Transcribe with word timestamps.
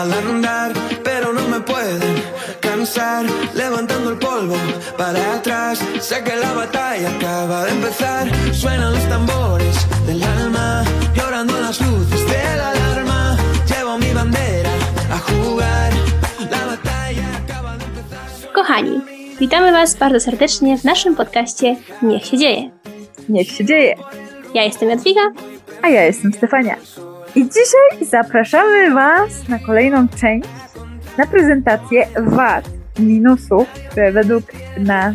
al 0.00 0.12
andar, 0.12 0.72
pero 1.04 1.32
no 1.32 1.46
me 1.48 1.60
pueden 1.60 2.14
cansar, 2.60 3.26
levantando 3.54 4.10
el 4.10 4.18
polvo 4.18 4.56
para 4.96 5.34
atrás. 5.34 5.78
Sé 6.00 6.24
que 6.24 6.36
la 6.36 6.52
batalla 6.54 7.10
acaba 7.16 7.64
de 7.66 7.72
empezar, 7.72 8.24
suenan 8.54 8.94
los 8.94 9.06
tambores 9.08 9.76
del 10.06 10.22
alma, 10.22 10.84
llorando 11.14 11.54
en 11.58 11.62
las 11.62 11.80
luces 11.80 12.22
de 12.32 12.56
la 12.56 12.70
alarma. 12.70 13.36
Llevo 13.68 13.98
mi 13.98 14.10
bandera 14.14 14.70
a 15.16 15.18
jugar, 15.18 15.92
la 16.50 16.62
batalla 16.72 17.26
acaba 17.42 17.76
de 17.76 17.84
empezar. 17.84 18.52
Kochani, 18.54 19.00
witamy 19.38 19.72
Was 19.72 19.94
bardzo 19.96 20.20
serdecznie 20.20 20.78
w 20.78 20.84
naszym 20.84 21.14
podcaście 21.16 21.76
Niech 22.02 22.26
się 22.26 22.38
dzieje. 22.38 22.70
Niech 23.28 23.50
się 23.50 23.64
dzieje. 23.64 23.94
Ja 24.54 24.62
jestem 24.62 24.88
Jadwiga. 24.88 25.32
A 25.82 25.88
ja 25.88 26.02
jestem 26.04 26.32
Stefania. 26.32 26.76
I 27.34 27.48
dzisiaj 27.48 28.08
zapraszamy 28.08 28.94
Was 28.94 29.48
na 29.48 29.58
kolejną 29.58 30.08
część, 30.08 30.48
na 31.18 31.26
prezentację 31.26 32.06
wad, 32.18 32.64
minusów, 32.98 33.68
które 33.90 34.12
według 34.12 34.44
nas 34.78 35.14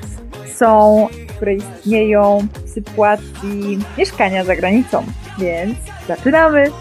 są, 0.55 1.07
które 1.35 1.55
istnieją 1.55 2.47
w 2.65 2.69
sytuacji 2.69 3.79
mieszkania 3.97 4.43
za 4.43 4.55
granicą. 4.55 5.05
Więc 5.39 5.77
zaczynamy! 6.07 6.71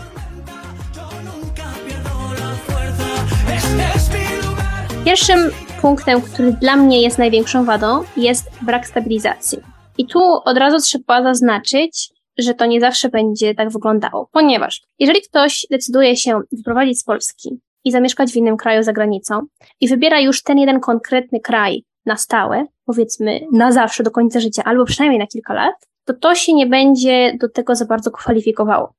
Pierwszym 5.04 5.50
punktem, 5.80 6.20
który 6.20 6.52
dla 6.52 6.76
mnie 6.76 7.02
jest 7.02 7.18
największą 7.18 7.64
wadą, 7.64 8.04
jest 8.16 8.50
brak 8.62 8.86
stabilizacji. 8.86 9.58
I 9.98 10.06
tu 10.06 10.20
od 10.44 10.58
razu 10.58 10.78
trzeba 10.78 11.22
zaznaczyć, 11.22 12.13
że 12.38 12.54
to 12.54 12.66
nie 12.66 12.80
zawsze 12.80 13.08
będzie 13.08 13.54
tak 13.54 13.70
wyglądało, 13.70 14.28
ponieważ 14.32 14.82
jeżeli 14.98 15.22
ktoś 15.22 15.66
decyduje 15.70 16.16
się 16.16 16.40
wyprowadzić 16.52 16.98
z 16.98 17.04
Polski 17.04 17.60
i 17.84 17.90
zamieszkać 17.90 18.32
w 18.32 18.36
innym 18.36 18.56
kraju 18.56 18.82
za 18.82 18.92
granicą 18.92 19.40
i 19.80 19.88
wybiera 19.88 20.20
już 20.20 20.42
ten 20.42 20.58
jeden 20.58 20.80
konkretny 20.80 21.40
kraj 21.40 21.84
na 22.06 22.16
stałe, 22.16 22.66
powiedzmy 22.84 23.40
na 23.52 23.72
zawsze 23.72 24.02
do 24.02 24.10
końca 24.10 24.40
życia, 24.40 24.62
albo 24.64 24.84
przynajmniej 24.84 25.18
na 25.18 25.26
kilka 25.26 25.54
lat, 25.54 25.74
to 26.04 26.14
to 26.14 26.34
się 26.34 26.52
nie 26.52 26.66
będzie 26.66 27.36
do 27.40 27.48
tego 27.48 27.74
za 27.76 27.84
bardzo 27.84 28.10
kwalifikowało. 28.10 28.94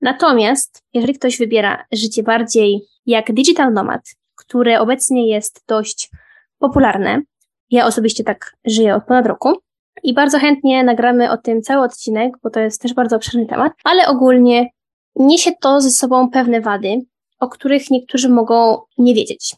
Natomiast 0.00 0.82
jeżeli 0.94 1.14
ktoś 1.14 1.38
wybiera 1.38 1.84
życie 1.92 2.22
bardziej 2.22 2.80
jak 3.06 3.32
digital 3.32 3.72
nomad, 3.72 4.00
które 4.34 4.80
obecnie 4.80 5.28
jest 5.28 5.64
dość 5.68 6.10
popularne, 6.58 7.22
ja 7.70 7.86
osobiście 7.86 8.24
tak 8.24 8.56
żyję 8.64 8.94
od 8.94 9.04
ponad 9.04 9.26
roku, 9.26 9.56
i 10.02 10.14
bardzo 10.14 10.38
chętnie 10.38 10.84
nagramy 10.84 11.30
o 11.30 11.36
tym 11.36 11.62
cały 11.62 11.84
odcinek, 11.84 12.32
bo 12.42 12.50
to 12.50 12.60
jest 12.60 12.82
też 12.82 12.94
bardzo 12.94 13.16
obszerny 13.16 13.46
temat, 13.46 13.72
ale 13.84 14.06
ogólnie 14.06 14.70
niesie 15.16 15.50
to 15.60 15.80
ze 15.80 15.90
sobą 15.90 16.30
pewne 16.30 16.60
wady, 16.60 17.00
o 17.40 17.48
których 17.48 17.90
niektórzy 17.90 18.28
mogą 18.28 18.78
nie 18.98 19.14
wiedzieć. 19.14 19.56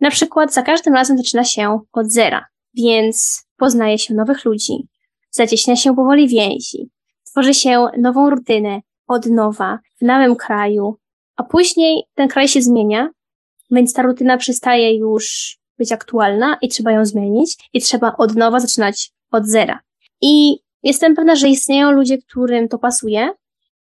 Na 0.00 0.10
przykład 0.10 0.54
za 0.54 0.62
każdym 0.62 0.94
razem 0.94 1.18
zaczyna 1.18 1.44
się 1.44 1.80
od 1.92 2.06
zera, 2.12 2.46
więc 2.74 3.46
poznaje 3.56 3.98
się 3.98 4.14
nowych 4.14 4.44
ludzi, 4.44 4.88
zacieśnia 5.30 5.76
się 5.76 5.96
powoli 5.96 6.28
więzi, 6.28 6.90
tworzy 7.24 7.54
się 7.54 7.86
nową 7.98 8.30
rutynę 8.30 8.80
od 9.06 9.26
nowa 9.26 9.78
w 10.00 10.02
nowym 10.04 10.36
kraju, 10.36 10.96
a 11.36 11.42
później 11.42 12.02
ten 12.14 12.28
kraj 12.28 12.48
się 12.48 12.62
zmienia, 12.62 13.10
więc 13.70 13.92
ta 13.92 14.02
rutyna 14.02 14.36
przestaje 14.36 14.96
już 14.96 15.56
być 15.78 15.92
aktualna 15.92 16.58
i 16.62 16.68
trzeba 16.68 16.92
ją 16.92 17.04
zmienić 17.04 17.68
i 17.72 17.80
trzeba 17.80 18.16
od 18.16 18.36
nowa 18.36 18.60
zaczynać 18.60 19.12
od 19.30 19.46
zera. 19.46 19.80
I 20.20 20.58
jestem 20.82 21.14
pewna, 21.14 21.34
że 21.34 21.48
istnieją 21.48 21.90
ludzie, 21.90 22.18
którym 22.18 22.68
to 22.68 22.78
pasuje. 22.78 23.30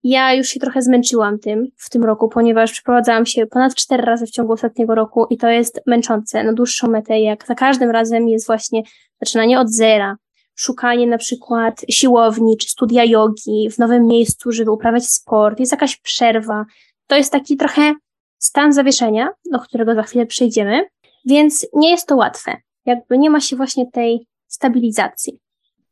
Ja 0.03 0.33
już 0.33 0.47
się 0.47 0.59
trochę 0.59 0.81
zmęczyłam 0.81 1.39
tym 1.39 1.67
w 1.77 1.89
tym 1.89 2.03
roku, 2.03 2.29
ponieważ 2.29 2.71
przeprowadzałam 2.71 3.25
się 3.25 3.47
ponad 3.47 3.75
cztery 3.75 4.03
razy 4.03 4.25
w 4.25 4.31
ciągu 4.31 4.53
ostatniego 4.53 4.95
roku 4.95 5.25
i 5.29 5.37
to 5.37 5.47
jest 5.47 5.81
męczące 5.85 6.43
na 6.43 6.53
dłuższą 6.53 6.87
metę, 6.87 7.19
jak 7.19 7.47
za 7.47 7.55
każdym 7.55 7.91
razem 7.91 8.29
jest 8.29 8.47
właśnie 8.47 8.83
zaczynanie 9.21 9.59
od 9.59 9.69
zera, 9.69 10.17
szukanie 10.55 11.07
na 11.07 11.17
przykład 11.17 11.81
siłowni 11.89 12.57
czy 12.57 12.67
studia 12.69 13.03
jogi 13.03 13.69
w 13.71 13.77
nowym 13.77 14.07
miejscu, 14.07 14.51
żeby 14.51 14.71
uprawiać 14.71 15.05
sport, 15.05 15.59
jest 15.59 15.71
jakaś 15.71 15.97
przerwa. 15.97 16.65
To 17.07 17.15
jest 17.15 17.31
taki 17.31 17.57
trochę 17.57 17.93
stan 18.37 18.73
zawieszenia, 18.73 19.29
do 19.51 19.59
którego 19.59 19.95
za 19.95 20.03
chwilę 20.03 20.25
przejdziemy, 20.25 20.85
więc 21.25 21.67
nie 21.73 21.91
jest 21.91 22.07
to 22.07 22.15
łatwe. 22.15 22.57
Jakby 22.85 23.17
nie 23.17 23.29
ma 23.29 23.39
się 23.39 23.55
właśnie 23.55 23.91
tej 23.91 24.27
stabilizacji. 24.49 25.39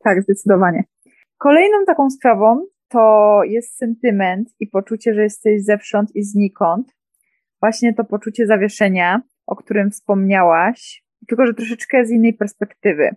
Tak, 0.03 0.22
zdecydowanie. 0.22 0.84
Kolejną 1.38 1.85
taką 1.85 2.09
sprawą 2.09 2.66
to 2.88 3.41
jest 3.44 3.78
sentyment 3.78 4.50
i 4.59 4.68
poczucie, 4.68 5.13
że 5.13 5.23
jesteś 5.23 5.63
zewsząd 5.63 6.16
i 6.16 6.23
znikąd. 6.23 6.96
Właśnie 7.62 7.94
to 7.94 8.03
poczucie 8.03 8.47
zawieszenia, 8.47 9.22
o 9.46 9.56
którym 9.56 9.91
wspomniałaś, 9.91 11.03
tylko 11.28 11.46
że 11.46 11.53
troszeczkę 11.53 12.06
z 12.06 12.12
innej 12.12 12.34
perspektywy. 12.34 13.16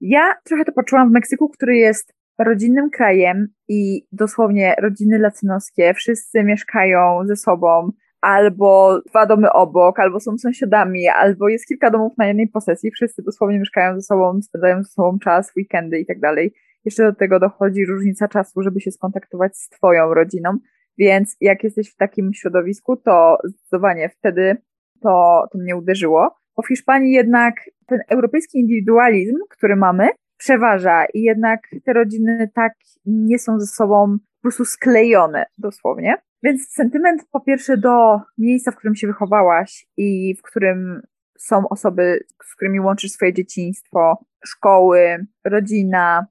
Ja 0.00 0.34
trochę 0.44 0.64
to 0.64 0.72
poczułam 0.72 1.08
w 1.08 1.12
Meksyku, 1.12 1.48
który 1.48 1.76
jest 1.76 2.14
rodzinnym 2.38 2.90
krajem 2.90 3.48
i 3.68 4.06
dosłownie 4.12 4.74
rodziny 4.78 5.18
latynoskie, 5.18 5.94
wszyscy 5.94 6.42
mieszkają 6.42 7.26
ze 7.26 7.36
sobą, 7.36 7.90
albo 8.20 9.00
dwa 9.06 9.26
domy 9.26 9.52
obok, 9.52 10.00
albo 10.00 10.20
są 10.20 10.38
sąsiadami, 10.38 11.08
albo 11.08 11.48
jest 11.48 11.66
kilka 11.66 11.90
domów 11.90 12.12
na 12.18 12.26
jednej 12.26 12.48
posesji, 12.48 12.90
wszyscy 12.90 13.22
dosłownie 13.22 13.58
mieszkają 13.58 13.94
ze 13.94 14.02
sobą, 14.02 14.42
spędzają 14.42 14.82
ze 14.82 14.90
sobą 14.90 15.18
czas, 15.18 15.52
weekendy 15.56 15.98
i 15.98 16.06
tak 16.06 16.20
dalej. 16.20 16.52
Jeszcze 16.84 17.02
do 17.02 17.14
tego 17.14 17.40
dochodzi 17.40 17.86
różnica 17.86 18.28
czasu, 18.28 18.62
żeby 18.62 18.80
się 18.80 18.90
skontaktować 18.90 19.56
z 19.56 19.68
twoją 19.68 20.14
rodziną, 20.14 20.58
więc 20.98 21.36
jak 21.40 21.64
jesteś 21.64 21.92
w 21.92 21.96
takim 21.96 22.34
środowisku, 22.34 22.96
to 22.96 23.38
zdecydowanie 23.44 24.08
wtedy 24.08 24.56
to, 25.02 25.44
to 25.52 25.58
mnie 25.58 25.76
uderzyło. 25.76 26.36
Bo 26.56 26.62
w 26.62 26.68
Hiszpanii 26.68 27.12
jednak 27.12 27.54
ten 27.86 28.00
europejski 28.08 28.58
indywidualizm, 28.58 29.36
który 29.50 29.76
mamy, 29.76 30.08
przeważa 30.36 31.04
i 31.14 31.22
jednak 31.22 31.60
te 31.84 31.92
rodziny 31.92 32.50
tak 32.54 32.72
nie 33.06 33.38
są 33.38 33.60
ze 33.60 33.66
sobą 33.66 34.18
po 34.18 34.42
prostu 34.42 34.64
sklejone 34.64 35.46
dosłownie. 35.58 36.14
Więc 36.42 36.68
sentyment 36.68 37.24
po 37.32 37.40
pierwsze 37.40 37.76
do 37.76 38.20
miejsca, 38.38 38.70
w 38.70 38.76
którym 38.76 38.94
się 38.94 39.06
wychowałaś 39.06 39.86
i 39.96 40.34
w 40.38 40.42
którym 40.42 41.02
są 41.38 41.68
osoby, 41.68 42.24
z 42.44 42.54
którymi 42.54 42.80
łączysz 42.80 43.12
swoje 43.12 43.32
dzieciństwo, 43.32 44.24
szkoły, 44.44 45.26
rodzina, 45.44 46.26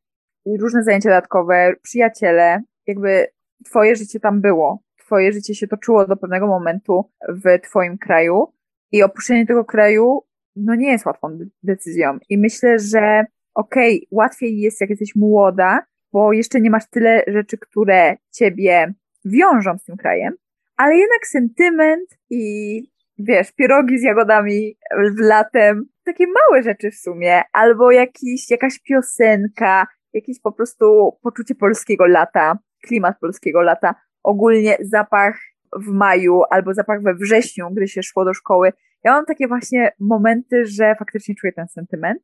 różne 0.59 0.83
zajęcia 0.83 1.09
dodatkowe, 1.09 1.73
przyjaciele, 1.81 2.61
jakby 2.87 3.27
twoje 3.65 3.95
życie 3.95 4.19
tam 4.19 4.41
było. 4.41 4.83
Twoje 4.99 5.31
życie 5.31 5.55
się 5.55 5.67
toczyło 5.67 6.07
do 6.07 6.17
pewnego 6.17 6.47
momentu 6.47 7.11
w 7.29 7.61
twoim 7.63 7.97
kraju 7.97 8.53
i 8.91 9.03
opuszczenie 9.03 9.45
tego 9.45 9.65
kraju 9.65 10.21
no 10.55 10.75
nie 10.75 10.91
jest 10.91 11.05
łatwą 11.05 11.37
decyzją. 11.63 12.17
I 12.29 12.37
myślę, 12.37 12.79
że 12.79 13.25
okej, 13.53 13.97
okay, 13.97 14.07
łatwiej 14.11 14.59
jest 14.59 14.81
jak 14.81 14.89
jesteś 14.89 15.15
młoda, 15.15 15.85
bo 16.13 16.33
jeszcze 16.33 16.61
nie 16.61 16.69
masz 16.69 16.89
tyle 16.89 17.23
rzeczy, 17.27 17.57
które 17.57 18.17
ciebie 18.31 18.93
wiążą 19.25 19.77
z 19.77 19.83
tym 19.83 19.97
krajem, 19.97 20.33
ale 20.77 20.95
jednak 20.95 21.27
sentyment 21.27 22.09
i 22.29 22.83
wiesz, 23.19 23.51
pierogi 23.51 23.99
z 23.99 24.03
jagodami 24.03 24.77
w 25.17 25.19
latem, 25.19 25.85
takie 26.03 26.25
małe 26.27 26.63
rzeczy 26.63 26.91
w 26.91 26.95
sumie, 26.95 27.41
albo 27.53 27.91
jakiś, 27.91 28.51
jakaś 28.51 28.79
piosenka, 28.79 29.87
jakieś 30.13 30.41
po 30.41 30.51
prostu 30.51 31.11
poczucie 31.21 31.55
polskiego 31.55 32.05
lata, 32.05 32.57
klimat 32.87 33.19
polskiego 33.19 33.61
lata, 33.61 33.95
ogólnie 34.23 34.77
zapach 34.81 35.39
w 35.75 35.87
maju 35.87 36.41
albo 36.49 36.73
zapach 36.73 37.03
we 37.03 37.15
wrześniu, 37.15 37.69
gdy 37.71 37.87
się 37.87 38.03
szło 38.03 38.25
do 38.25 38.33
szkoły. 38.33 38.73
Ja 39.03 39.11
mam 39.11 39.25
takie 39.25 39.47
właśnie 39.47 39.91
momenty, 39.99 40.65
że 40.65 40.95
faktycznie 40.99 41.35
czuję 41.35 41.53
ten 41.53 41.67
sentyment. 41.67 42.21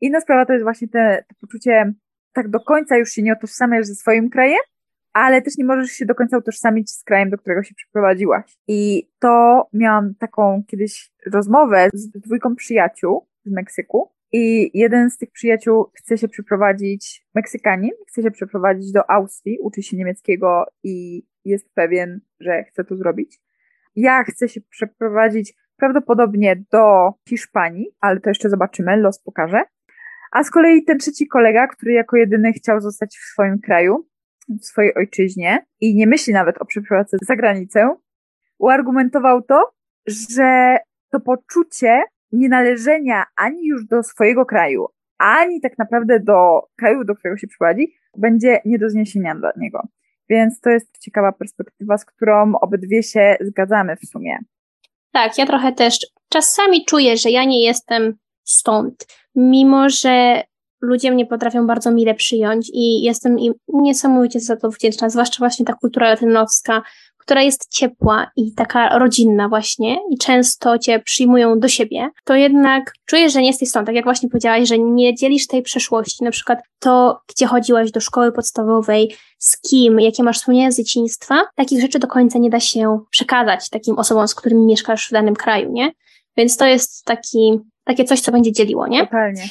Inna 0.00 0.20
sprawa 0.20 0.46
to 0.46 0.52
jest 0.52 0.62
właśnie 0.62 0.88
te, 0.88 1.24
to 1.28 1.34
poczucie, 1.40 1.92
tak 2.32 2.48
do 2.48 2.60
końca 2.60 2.96
już 2.96 3.10
się 3.10 3.22
nie 3.22 3.32
otożsamiasz 3.32 3.86
ze 3.86 3.94
swoim 3.94 4.30
krajem, 4.30 4.60
ale 5.14 5.42
też 5.42 5.58
nie 5.58 5.64
możesz 5.64 5.90
się 5.90 6.06
do 6.06 6.14
końca 6.14 6.38
utożsamić 6.38 6.90
z 6.90 7.04
krajem, 7.04 7.30
do 7.30 7.38
którego 7.38 7.62
się 7.62 7.74
przeprowadziłaś. 7.74 8.56
I 8.68 9.08
to 9.18 9.66
miałam 9.72 10.14
taką 10.14 10.62
kiedyś 10.66 11.10
rozmowę 11.32 11.88
z 11.92 12.10
dwójką 12.10 12.56
przyjaciół 12.56 13.26
z 13.44 13.52
Meksyku. 13.52 14.10
I 14.32 14.70
jeden 14.78 15.10
z 15.10 15.18
tych 15.18 15.30
przyjaciół 15.30 15.90
chce 15.94 16.18
się 16.18 16.28
przeprowadzić, 16.28 17.26
Meksykanin, 17.34 17.90
chce 18.08 18.22
się 18.22 18.30
przeprowadzić 18.30 18.92
do 18.92 19.10
Austrii, 19.10 19.58
uczy 19.58 19.82
się 19.82 19.96
niemieckiego 19.96 20.64
i 20.82 21.22
jest 21.44 21.74
pewien, 21.74 22.20
że 22.40 22.64
chce 22.64 22.84
to 22.84 22.96
zrobić. 22.96 23.40
Ja 23.96 24.24
chcę 24.24 24.48
się 24.48 24.60
przeprowadzić 24.60 25.54
prawdopodobnie 25.76 26.64
do 26.72 27.12
Hiszpanii, 27.28 27.86
ale 28.00 28.20
to 28.20 28.30
jeszcze 28.30 28.50
zobaczymy, 28.50 28.96
los 28.96 29.22
pokaże. 29.22 29.62
A 30.32 30.44
z 30.44 30.50
kolei 30.50 30.84
ten 30.84 30.98
trzeci 30.98 31.26
kolega, 31.26 31.66
który 31.66 31.92
jako 31.92 32.16
jedyny 32.16 32.52
chciał 32.52 32.80
zostać 32.80 33.16
w 33.16 33.24
swoim 33.24 33.58
kraju, 33.58 34.06
w 34.48 34.64
swojej 34.64 34.94
ojczyźnie 34.94 35.66
i 35.80 35.94
nie 35.94 36.06
myśli 36.06 36.32
nawet 36.32 36.62
o 36.62 36.64
przeprowadzce 36.64 37.16
za 37.22 37.36
granicę, 37.36 37.96
uargumentował 38.58 39.42
to, 39.42 39.74
że 40.06 40.76
to 41.10 41.20
poczucie 41.20 42.02
nienależenia 42.32 43.24
ani 43.36 43.66
już 43.66 43.86
do 43.86 44.02
swojego 44.02 44.46
kraju, 44.46 44.86
ani 45.18 45.60
tak 45.60 45.78
naprawdę 45.78 46.20
do 46.20 46.60
kraju, 46.76 47.04
do 47.04 47.14
którego 47.14 47.36
się 47.36 47.46
przyprowadzi, 47.46 47.94
będzie 48.16 48.60
nie 48.64 48.78
do 48.78 48.90
zniesienia 48.90 49.34
dla 49.34 49.52
niego. 49.56 49.88
Więc 50.28 50.60
to 50.60 50.70
jest 50.70 50.98
ciekawa 50.98 51.32
perspektywa, 51.32 51.98
z 51.98 52.04
którą 52.04 52.52
obydwie 52.60 53.02
się 53.02 53.36
zgadzamy 53.40 53.96
w 53.96 54.06
sumie. 54.06 54.38
Tak, 55.12 55.38
ja 55.38 55.46
trochę 55.46 55.72
też 55.72 55.98
czasami 56.28 56.84
czuję, 56.84 57.16
że 57.16 57.30
ja 57.30 57.44
nie 57.44 57.64
jestem 57.64 58.14
stąd, 58.44 59.06
mimo 59.34 59.88
że 59.88 60.42
ludzie 60.80 61.10
mnie 61.10 61.26
potrafią 61.26 61.66
bardzo 61.66 61.90
mile 61.90 62.14
przyjąć 62.14 62.70
i 62.72 63.02
jestem 63.02 63.38
im 63.38 63.54
niesamowicie 63.68 64.40
za 64.40 64.56
to 64.56 64.70
wdzięczna, 64.70 65.10
zwłaszcza 65.10 65.36
właśnie 65.38 65.64
ta 65.64 65.72
kultura 65.72 66.08
latynowska, 66.08 66.82
która 67.24 67.42
jest 67.42 67.68
ciepła 67.70 68.30
i 68.36 68.54
taka 68.54 68.98
rodzinna 68.98 69.48
właśnie 69.48 69.98
i 70.10 70.18
często 70.18 70.78
cię 70.78 71.00
przyjmują 71.00 71.58
do 71.58 71.68
siebie, 71.68 72.10
to 72.24 72.34
jednak 72.34 72.92
czujesz, 73.06 73.32
że 73.32 73.40
nie 73.40 73.46
jesteś 73.46 73.68
stąd. 73.68 73.86
Tak 73.86 73.94
jak 73.94 74.04
właśnie 74.04 74.28
powiedziałaś, 74.28 74.68
że 74.68 74.78
nie 74.78 75.14
dzielisz 75.14 75.46
tej 75.46 75.62
przeszłości, 75.62 76.24
na 76.24 76.30
przykład 76.30 76.58
to, 76.78 77.20
gdzie 77.28 77.46
chodziłaś 77.46 77.90
do 77.90 78.00
szkoły 78.00 78.32
podstawowej, 78.32 79.14
z 79.38 79.60
kim, 79.60 80.00
jakie 80.00 80.22
masz 80.22 80.38
wspomnienia 80.38 80.70
z 80.70 80.76
dzieciństwa, 80.76 81.42
takich 81.54 81.80
rzeczy 81.80 81.98
do 81.98 82.06
końca 82.06 82.38
nie 82.38 82.50
da 82.50 82.60
się 82.60 83.00
przekazać 83.10 83.70
takim 83.70 83.98
osobom, 83.98 84.28
z 84.28 84.34
którymi 84.34 84.66
mieszkasz 84.66 85.08
w 85.08 85.12
danym 85.12 85.34
kraju, 85.34 85.72
nie? 85.72 85.92
Więc 86.36 86.56
to 86.56 86.66
jest 86.66 87.04
taki, 87.04 87.60
takie 87.84 88.04
coś, 88.04 88.20
co 88.20 88.32
będzie 88.32 88.52
dzieliło, 88.52 88.86
nie? 88.86 89.04
Totalnie. 89.04 89.48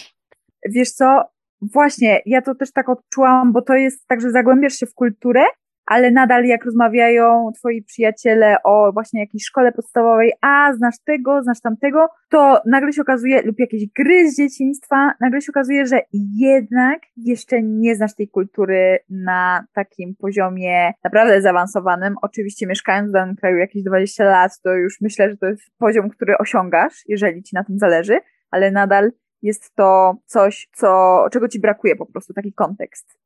Wiesz 0.69 0.91
co, 0.91 1.23
właśnie, 1.61 2.21
ja 2.25 2.41
to 2.41 2.55
też 2.55 2.71
tak 2.71 2.89
odczułam, 2.89 3.53
bo 3.53 3.61
to 3.61 3.73
jest 3.73 4.07
tak, 4.07 4.21
że 4.21 4.31
zagłębiasz 4.31 4.73
się 4.73 4.85
w 4.85 4.93
kulturę 4.93 5.41
ale 5.85 6.11
nadal 6.11 6.45
jak 6.45 6.65
rozmawiają 6.65 7.51
twoi 7.55 7.83
przyjaciele 7.83 8.55
o 8.63 8.91
właśnie 8.93 9.19
jakiejś 9.19 9.43
szkole 9.43 9.71
podstawowej, 9.71 10.33
a 10.41 10.73
znasz 10.73 10.95
tego, 11.05 11.43
znasz 11.43 11.61
tamtego, 11.61 12.07
to 12.29 12.61
nagle 12.65 12.93
się 12.93 13.01
okazuje, 13.01 13.41
lub 13.41 13.59
jakieś 13.59 13.83
gry 13.95 14.31
z 14.31 14.37
dzieciństwa, 14.37 15.11
nagle 15.19 15.41
się 15.41 15.51
okazuje, 15.51 15.85
że 15.85 16.01
jednak 16.39 16.99
jeszcze 17.17 17.63
nie 17.63 17.95
znasz 17.95 18.15
tej 18.15 18.27
kultury 18.27 18.99
na 19.09 19.65
takim 19.73 20.15
poziomie 20.15 20.93
naprawdę 21.03 21.41
zaawansowanym. 21.41 22.15
Oczywiście 22.21 22.67
mieszkając 22.67 23.09
w 23.09 23.13
danym 23.13 23.35
kraju 23.35 23.57
jakieś 23.57 23.83
20 23.83 24.23
lat, 24.23 24.59
to 24.63 24.73
już 24.73 25.01
myślę, 25.01 25.29
że 25.29 25.37
to 25.37 25.45
jest 25.45 25.61
poziom, 25.77 26.09
który 26.09 26.37
osiągasz, 26.37 27.03
jeżeli 27.07 27.43
ci 27.43 27.55
na 27.55 27.63
tym 27.63 27.79
zależy, 27.79 28.19
ale 28.51 28.71
nadal 28.71 29.11
jest 29.43 29.75
to 29.75 30.15
coś, 30.25 30.67
co, 30.73 31.17
czego 31.31 31.47
ci 31.47 31.59
brakuje 31.59 31.95
po 31.95 32.05
prostu, 32.05 32.33
taki 32.33 32.53
kontekst. 32.53 33.17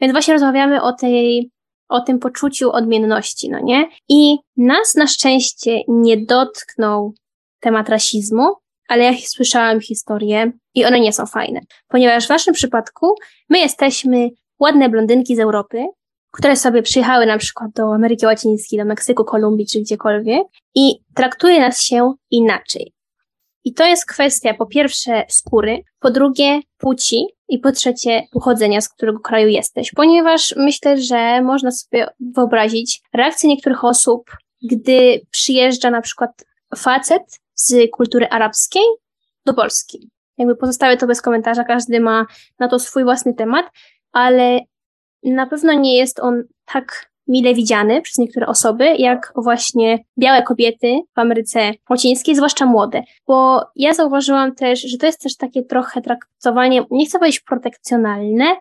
Więc 0.00 0.12
właśnie 0.12 0.34
rozmawiamy 0.34 0.82
o 0.82 0.92
tej 0.92 1.50
o 1.88 2.00
tym 2.00 2.18
poczuciu 2.18 2.70
odmienności, 2.70 3.50
no 3.50 3.60
nie? 3.60 3.88
I 4.08 4.36
nas 4.56 4.94
na 4.94 5.06
szczęście 5.06 5.80
nie 5.88 6.16
dotknął 6.16 7.14
temat 7.60 7.88
rasizmu, 7.88 8.54
ale 8.88 9.04
ja 9.04 9.12
słyszałam 9.26 9.80
historie 9.80 10.52
i 10.74 10.84
one 10.84 11.00
nie 11.00 11.12
są 11.12 11.26
fajne, 11.26 11.60
ponieważ 11.88 12.24
w 12.24 12.28
waszym 12.28 12.54
przypadku 12.54 13.14
my 13.48 13.58
jesteśmy 13.58 14.30
ładne 14.60 14.88
blondynki 14.88 15.36
z 15.36 15.38
Europy, 15.38 15.86
które 16.32 16.56
sobie 16.56 16.82
przyjechały 16.82 17.26
na 17.26 17.38
przykład 17.38 17.70
do 17.72 17.94
Ameryki 17.94 18.26
Łacińskiej, 18.26 18.78
do 18.78 18.84
Meksyku, 18.84 19.24
Kolumbii 19.24 19.66
czy 19.66 19.80
gdziekolwiek 19.80 20.46
i 20.74 20.94
traktuje 21.14 21.60
nas 21.60 21.82
się 21.82 22.14
inaczej. 22.30 22.95
I 23.66 23.74
to 23.74 23.84
jest 23.86 24.06
kwestia 24.06 24.54
po 24.54 24.66
pierwsze 24.66 25.24
skóry, 25.28 25.82
po 25.98 26.10
drugie 26.10 26.60
płci 26.78 27.26
i 27.48 27.58
po 27.58 27.72
trzecie 27.72 28.22
pochodzenia, 28.32 28.80
z 28.80 28.88
którego 28.88 29.20
kraju 29.20 29.48
jesteś. 29.48 29.92
Ponieważ 29.92 30.54
myślę, 30.56 31.02
że 31.02 31.42
można 31.42 31.70
sobie 31.70 32.06
wyobrazić 32.20 33.00
reakcję 33.14 33.48
niektórych 33.48 33.84
osób, 33.84 34.30
gdy 34.62 35.20
przyjeżdża 35.30 35.90
na 35.90 36.00
przykład 36.00 36.44
facet 36.76 37.22
z 37.54 37.90
kultury 37.90 38.28
arabskiej 38.28 38.82
do 39.46 39.54
Polski. 39.54 40.10
Jakby 40.38 40.56
pozostawię 40.56 40.96
to 40.96 41.06
bez 41.06 41.22
komentarza, 41.22 41.64
każdy 41.64 42.00
ma 42.00 42.26
na 42.58 42.68
to 42.68 42.78
swój 42.78 43.04
własny 43.04 43.34
temat, 43.34 43.66
ale 44.12 44.60
na 45.22 45.46
pewno 45.46 45.72
nie 45.72 45.96
jest 45.98 46.20
on 46.20 46.42
tak 46.64 47.10
mile 47.28 47.54
widziany 47.54 48.02
przez 48.02 48.18
niektóre 48.18 48.46
osoby, 48.46 48.94
jak 48.98 49.32
właśnie 49.36 49.98
białe 50.18 50.42
kobiety 50.42 51.00
w 51.16 51.18
Ameryce 51.18 51.72
Łacińskiej, 51.90 52.36
zwłaszcza 52.36 52.66
młode. 52.66 53.02
Bo 53.26 53.62
ja 53.76 53.94
zauważyłam 53.94 54.54
też, 54.54 54.80
że 54.80 54.98
to 54.98 55.06
jest 55.06 55.22
też 55.22 55.36
takie 55.36 55.62
trochę 55.62 56.02
traktowanie, 56.02 56.84
nie 56.90 57.06
chcę 57.06 57.18
powiedzieć 57.18 57.40
protekcjonalne, 57.40 58.56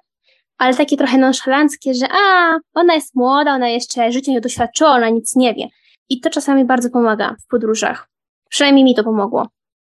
ale 0.57 0.73
takie 0.73 0.97
trochę 0.97 1.17
nonszalanckie, 1.17 1.93
że 1.93 2.05
a, 2.11 2.57
ona 2.73 2.93
jest 2.93 3.15
młoda, 3.15 3.53
ona 3.53 3.69
jeszcze 3.69 4.11
życie 4.11 4.31
nie 4.31 4.41
doświadczyła, 4.41 4.89
ona 4.91 5.09
nic 5.09 5.35
nie 5.35 5.53
wie. 5.53 5.67
I 6.09 6.19
to 6.19 6.29
czasami 6.29 6.65
bardzo 6.65 6.89
pomaga 6.89 7.35
w 7.45 7.47
podróżach. 7.47 8.09
Przynajmniej 8.49 8.85
mi 8.85 8.95
to 8.95 9.03
pomogło. 9.03 9.47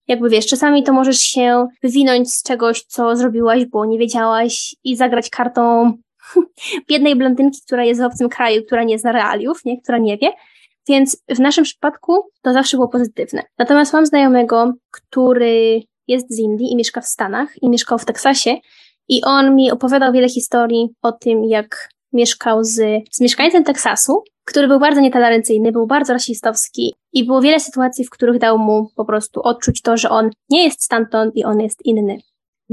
Jakby 0.07 0.29
wiesz, 0.29 0.47
czasami 0.47 0.83
to 0.83 0.93
możesz 0.93 1.19
się 1.19 1.67
wywinąć 1.83 2.33
z 2.33 2.43
czegoś, 2.43 2.83
co 2.83 3.15
zrobiłaś, 3.15 3.65
bo 3.65 3.85
nie 3.85 3.97
wiedziałaś 3.97 4.75
i 4.83 4.95
zagrać 4.95 5.29
kartą 5.29 5.93
biednej 6.89 7.15
blondynki, 7.15 7.59
która 7.65 7.83
jest 7.83 8.01
w 8.01 8.03
obcym 8.03 8.29
kraju, 8.29 8.63
która 8.65 8.83
nie 8.83 8.99
zna 8.99 9.11
realiów, 9.11 9.65
nie? 9.65 9.81
która 9.81 9.97
nie 9.97 10.17
wie. 10.17 10.31
Więc 10.87 11.23
w 11.29 11.39
naszym 11.39 11.63
przypadku 11.63 12.29
to 12.41 12.53
zawsze 12.53 12.77
było 12.77 12.87
pozytywne. 12.87 13.43
Natomiast 13.57 13.93
mam 13.93 14.05
znajomego, 14.05 14.73
który 14.91 15.81
jest 16.07 16.35
z 16.35 16.39
Indii 16.39 16.71
i 16.71 16.75
mieszka 16.75 17.01
w 17.01 17.07
Stanach 17.07 17.63
i 17.63 17.69
mieszkał 17.69 17.97
w 17.97 18.05
Teksasie 18.05 18.57
i 19.09 19.23
on 19.23 19.55
mi 19.55 19.71
opowiadał 19.71 20.13
wiele 20.13 20.29
historii 20.29 20.89
o 21.01 21.11
tym, 21.11 21.45
jak 21.45 21.89
mieszkał 22.13 22.63
z, 22.63 22.79
z 23.11 23.21
mieszkańcem 23.21 23.63
Teksasu, 23.63 24.23
który 24.45 24.67
był 24.67 24.79
bardzo 24.79 25.01
nietolerancyjny, 25.01 25.71
był 25.71 25.87
bardzo 25.87 26.13
rasistowski 26.13 26.93
i 27.13 27.25
było 27.25 27.41
wiele 27.41 27.59
sytuacji, 27.59 28.05
w 28.05 28.09
których 28.09 28.39
dał 28.39 28.57
mu 28.57 28.87
po 28.95 29.05
prostu 29.05 29.41
odczuć 29.41 29.81
to, 29.81 29.97
że 29.97 30.09
on 30.09 30.29
nie 30.49 30.63
jest 30.63 30.83
stamtąd 30.83 31.35
i 31.35 31.43
on 31.43 31.59
jest 31.59 31.85
inny. 31.85 32.17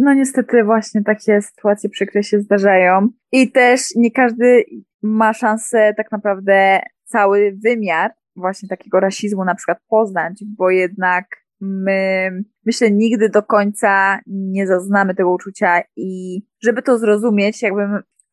No 0.00 0.15
niestety 0.15 0.65
właśnie 0.65 1.03
takie 1.03 1.43
sytuacje 1.43 1.91
przykre 1.91 2.23
się 2.23 2.41
zdarzają. 2.41 3.09
I 3.33 3.53
też 3.53 3.81
nie 3.97 4.11
każdy 4.11 4.65
ma 5.03 5.33
szansę 5.33 5.95
tak 5.97 6.12
naprawdę 6.12 6.81
cały 7.05 7.59
wymiar 7.65 8.11
właśnie 8.37 8.69
takiego 8.69 9.00
rasizmu 9.00 9.45
na 9.45 9.55
przykład 9.55 9.79
poznać, 9.89 10.45
bo 10.56 10.71
jednak 10.71 11.25
my 11.61 12.31
myślę 12.67 12.91
nigdy 12.91 13.29
do 13.29 13.43
końca 13.43 14.21
nie 14.27 14.67
zaznamy 14.67 15.15
tego 15.15 15.33
uczucia 15.33 15.83
i 15.97 16.43
żeby 16.62 16.83
to 16.83 16.99
zrozumieć, 16.99 17.62
jakby 17.62 17.83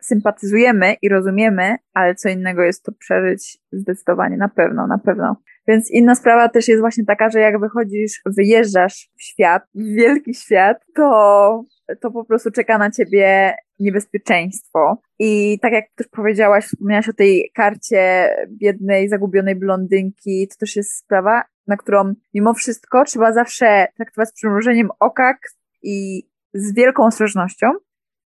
sympatyzujemy 0.06 0.96
i 1.02 1.10
rozumiemy, 1.10 1.76
ale 1.94 2.16
co 2.16 2.30
innego 2.30 2.64
jest 2.64 2.84
to 2.84 2.92
przeżyć 2.92 3.58
zdecydowanie, 3.72 4.38
na 4.38 4.50
pewno, 4.50 4.88
na 4.88 4.98
pewno. 4.98 5.36
Więc 5.68 5.92
inna 5.92 6.16
sprawa 6.16 6.50
też 6.50 6.68
jest 6.68 6.82
właśnie 6.82 7.06
taka, 7.06 7.30
że 7.30 7.40
jak 7.40 7.60
wychodzisz, 7.60 8.22
wyjeżdżasz 8.26 9.10
w 9.18 9.24
świat, 9.24 9.64
w 9.76 9.84
wielki 9.84 10.34
świat, 10.34 10.78
to, 10.96 11.64
to 12.02 12.12
po 12.12 12.26
prostu 12.26 12.52
czeka 12.52 12.78
na 12.78 12.92
ciebie 12.92 13.54
niebezpieczeństwo. 13.80 14.98
I 15.20 15.60
tak 15.62 15.74
jak 15.74 15.86
też 15.96 16.08
powiedziałaś, 16.08 16.66
wspomniałaś 16.66 17.10
o 17.10 17.14
tej 17.14 17.52
karcie 17.54 18.30
biednej, 18.50 19.10
zagubionej 19.10 19.56
blondynki, 19.56 20.48
to 20.48 20.56
też 20.60 20.76
jest 20.76 20.98
sprawa, 20.98 21.44
na 21.68 21.78
którą 21.78 22.14
mimo 22.34 22.54
wszystko 22.54 23.06
trzeba 23.06 23.34
zawsze 23.34 23.88
traktować 23.98 24.30
z 24.30 24.34
przymrużeniem 24.34 24.90
oka 25.00 25.38
i 25.84 26.24
z 26.54 26.74
wielką 26.76 27.06
ostrożnością, 27.06 27.68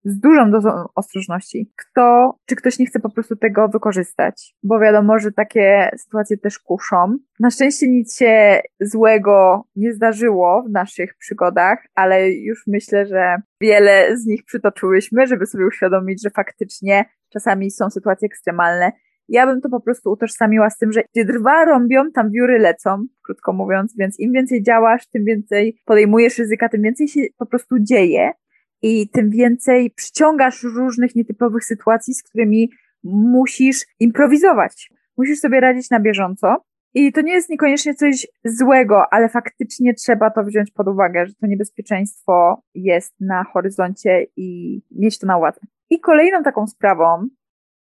z 0.04 0.20
dużą 0.20 0.52
dozą 0.52 0.70
ostrożności. 0.96 1.72
Kto, 1.76 2.36
czy 2.46 2.56
ktoś 2.56 2.80
nie 2.80 2.86
chce 2.86 3.00
po 3.00 3.10
prostu 3.10 3.36
tego 3.36 3.68
wykorzystać, 3.68 4.56
bo 4.64 4.80
wiadomo, 4.80 5.20
że 5.20 5.32
takie 5.32 5.90
sytuacje 5.98 6.38
też 6.38 6.60
kuszą. 6.60 7.18
Na 7.40 7.52
szczęście 7.52 7.88
nic 7.88 8.18
się 8.18 8.62
złego 8.82 9.64
nie 9.76 9.94
zdarzyło 9.94 10.64
w 10.68 10.72
naszych 10.72 11.18
przygodach, 11.18 11.80
ale 11.96 12.32
już 12.32 12.64
myślę, 12.68 13.06
że 13.06 13.36
wiele 13.62 14.18
z 14.18 14.26
nich 14.26 14.44
przytoczyłyśmy, 14.44 15.28
żeby 15.28 15.46
sobie 15.46 15.68
uświadomić, 15.68 16.24
że 16.24 16.30
faktycznie 16.30 17.06
czasami 17.30 17.72
są 17.72 17.90
sytuacje 17.90 18.26
ekstremalne. 18.26 18.92
Ja 19.30 19.46
bym 19.46 19.62
to 19.62 19.70
po 19.70 19.82
prostu 19.82 20.12
utożsamiła 20.12 20.70
z 20.70 20.78
tym, 20.78 20.92
że 20.92 21.02
gdzie 21.14 21.26
drwa 21.26 21.66
rąbią, 21.66 22.12
tam 22.12 22.32
wióry 22.32 22.60
lecą, 22.60 23.06
krótko 23.24 23.54
mówiąc, 23.54 23.96
więc 23.98 24.20
im 24.20 24.32
więcej 24.34 24.64
działasz, 24.64 25.08
tym 25.08 25.26
więcej 25.26 25.80
podejmujesz 25.86 26.38
ryzyka, 26.38 26.70
tym 26.70 26.82
więcej 26.82 27.08
się 27.08 27.22
po 27.38 27.46
prostu 27.46 27.80
dzieje 27.80 28.32
i 28.82 29.10
tym 29.10 29.30
więcej 29.30 29.92
przyciągasz 29.92 30.64
różnych 30.64 31.16
nietypowych 31.16 31.66
sytuacji, 31.66 32.14
z 32.14 32.24
którymi 32.24 32.70
musisz 33.04 33.86
improwizować. 34.00 34.92
Musisz 35.18 35.40
sobie 35.40 35.60
radzić 35.60 35.90
na 35.90 36.00
bieżąco. 36.00 36.66
I 36.94 37.12
to 37.12 37.22
nie 37.22 37.34
jest 37.34 37.50
niekoniecznie 37.50 37.96
coś 37.96 38.28
złego, 38.46 39.04
ale 39.12 39.30
faktycznie 39.30 39.94
trzeba 39.94 40.30
to 40.30 40.44
wziąć 40.44 40.72
pod 40.72 40.88
uwagę, 40.88 41.26
że 41.26 41.34
to 41.34 41.48
niebezpieczeństwo 41.48 42.64
jest 42.76 43.16
na 43.20 43.44
horyzoncie 43.44 44.26
i 44.36 44.82
mieć 44.92 45.20
to 45.20 45.28
na 45.28 45.38
uwadze. 45.38 45.62
I 45.90 46.00
kolejną 46.00 46.44
taką 46.44 46.68
sprawą, 46.68 47.28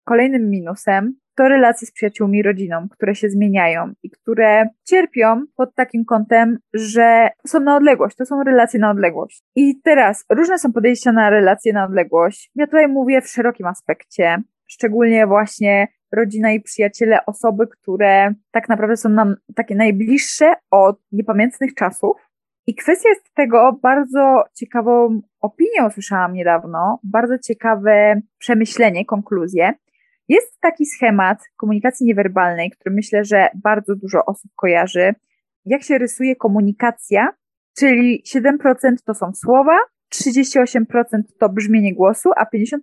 kolejnym 0.05 0.51
minusem 0.51 1.17
to 1.37 1.49
relacje 1.49 1.87
z 1.87 1.93
przyjaciółmi 1.93 2.39
i 2.39 2.43
rodziną, 2.43 2.89
które 2.91 3.15
się 3.15 3.29
zmieniają 3.29 3.93
i 4.03 4.11
które 4.11 4.69
cierpią 4.85 5.43
pod 5.57 5.75
takim 5.75 6.05
kątem, 6.05 6.59
że 6.75 7.29
są 7.47 7.61
na 7.61 7.77
odległość, 7.77 8.17
to 8.17 8.27
są 8.27 8.43
relacje 8.43 8.81
na 8.81 8.91
odległość. 8.91 9.43
I 9.57 9.81
teraz 9.81 10.25
różne 10.31 10.59
są 10.59 10.73
podejścia 10.73 11.13
na 11.13 11.31
relacje 11.31 11.73
na 11.73 11.85
odległość. 11.85 12.51
Ja 12.55 12.67
tutaj 12.67 12.89
mówię 12.89 13.21
w 13.21 13.29
szerokim 13.29 13.67
aspekcie, 13.67 14.37
szczególnie 14.67 15.27
właśnie 15.27 15.89
rodzina 16.13 16.53
i 16.53 16.61
przyjaciele, 16.61 17.27
osoby, 17.27 17.67
które 17.67 18.35
tak 18.51 18.69
naprawdę 18.69 18.97
są 18.97 19.09
nam 19.09 19.37
takie 19.55 19.75
najbliższe 19.75 20.55
od 20.71 20.99
niepamiętnych 21.13 21.75
czasów. 21.75 22.31
I 22.67 22.75
kwestia 22.75 23.09
jest 23.09 23.35
tego 23.35 23.79
bardzo 23.83 24.45
ciekawą 24.55 25.21
opinię 25.41 25.87
usłyszałam 25.87 26.33
niedawno, 26.33 26.99
bardzo 27.03 27.39
ciekawe 27.39 28.21
przemyślenie, 28.39 29.05
konkluzję, 29.05 29.73
jest 30.29 30.61
taki 30.61 30.87
schemat 30.87 31.39
komunikacji 31.57 32.07
niewerbalnej, 32.07 32.71
który 32.71 32.95
myślę, 32.95 33.25
że 33.25 33.49
bardzo 33.55 33.97
dużo 33.97 34.25
osób 34.25 34.51
kojarzy. 34.57 35.15
jak 35.65 35.83
się 35.83 35.99
rysuje 35.99 36.37
komunikacja, 36.37 37.29
czyli 37.79 38.23
7% 38.35 38.95
to 39.07 39.15
są 39.15 39.33
słowa, 39.35 39.79
38% 40.15 40.85
to 41.41 41.49
brzmienie 41.49 41.95
głosu, 41.95 42.31
a 42.37 42.45
55% 42.45 42.79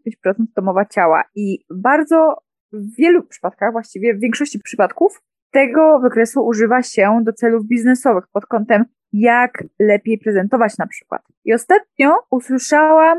to 0.55 0.61
mowa 0.61 0.85
ciała. 0.85 1.23
I 1.35 1.59
bardzo 1.69 2.37
w 2.73 2.95
wielu 2.97 3.23
przypadkach, 3.23 3.71
właściwie 3.71 4.13
w 4.13 4.19
większości 4.19 4.59
przypadków, 4.59 5.21
tego 5.51 5.99
wykresu 5.99 6.45
używa 6.45 6.83
się 6.83 7.21
do 7.23 7.33
celów 7.33 7.67
biznesowych 7.67 8.23
pod 8.33 8.45
kątem 8.45 8.85
jak 9.13 9.63
lepiej 9.79 10.17
prezentować 10.17 10.77
na 10.77 10.87
przykład. 10.87 11.21
I 11.45 11.53
ostatnio 11.53 12.15
usłyszałam 12.31 13.17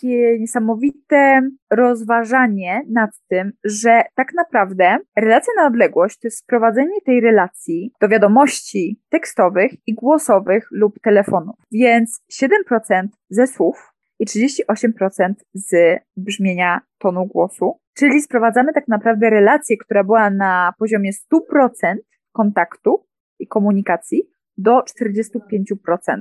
takie 0.00 0.38
niesamowite 0.38 1.40
rozważanie 1.70 2.82
nad 2.88 3.10
tym, 3.28 3.52
że 3.64 4.02
tak 4.14 4.28
naprawdę 4.36 4.98
relacja 5.16 5.52
na 5.56 5.66
odległość 5.66 6.18
to 6.18 6.26
jest 6.26 6.38
sprowadzenie 6.38 7.00
tej 7.04 7.20
relacji 7.20 7.92
do 8.00 8.08
wiadomości 8.08 9.00
tekstowych 9.08 9.72
i 9.86 9.94
głosowych 9.94 10.68
lub 10.70 11.00
telefonów. 11.02 11.56
Więc 11.72 12.22
7% 12.32 13.06
ze 13.30 13.46
słów 13.46 13.92
i 14.18 14.26
38% 14.26 15.34
z 15.54 15.98
brzmienia 16.16 16.80
tonu 16.98 17.26
głosu. 17.26 17.80
Czyli 17.94 18.22
sprowadzamy 18.22 18.72
tak 18.72 18.88
naprawdę 18.88 19.30
relację, 19.30 19.76
która 19.76 20.04
była 20.04 20.30
na 20.30 20.72
poziomie 20.78 21.10
100% 21.12 21.96
kontaktu 22.32 23.06
i 23.38 23.46
komunikacji 23.46 24.22
do 24.56 24.80
45%. 24.80 26.20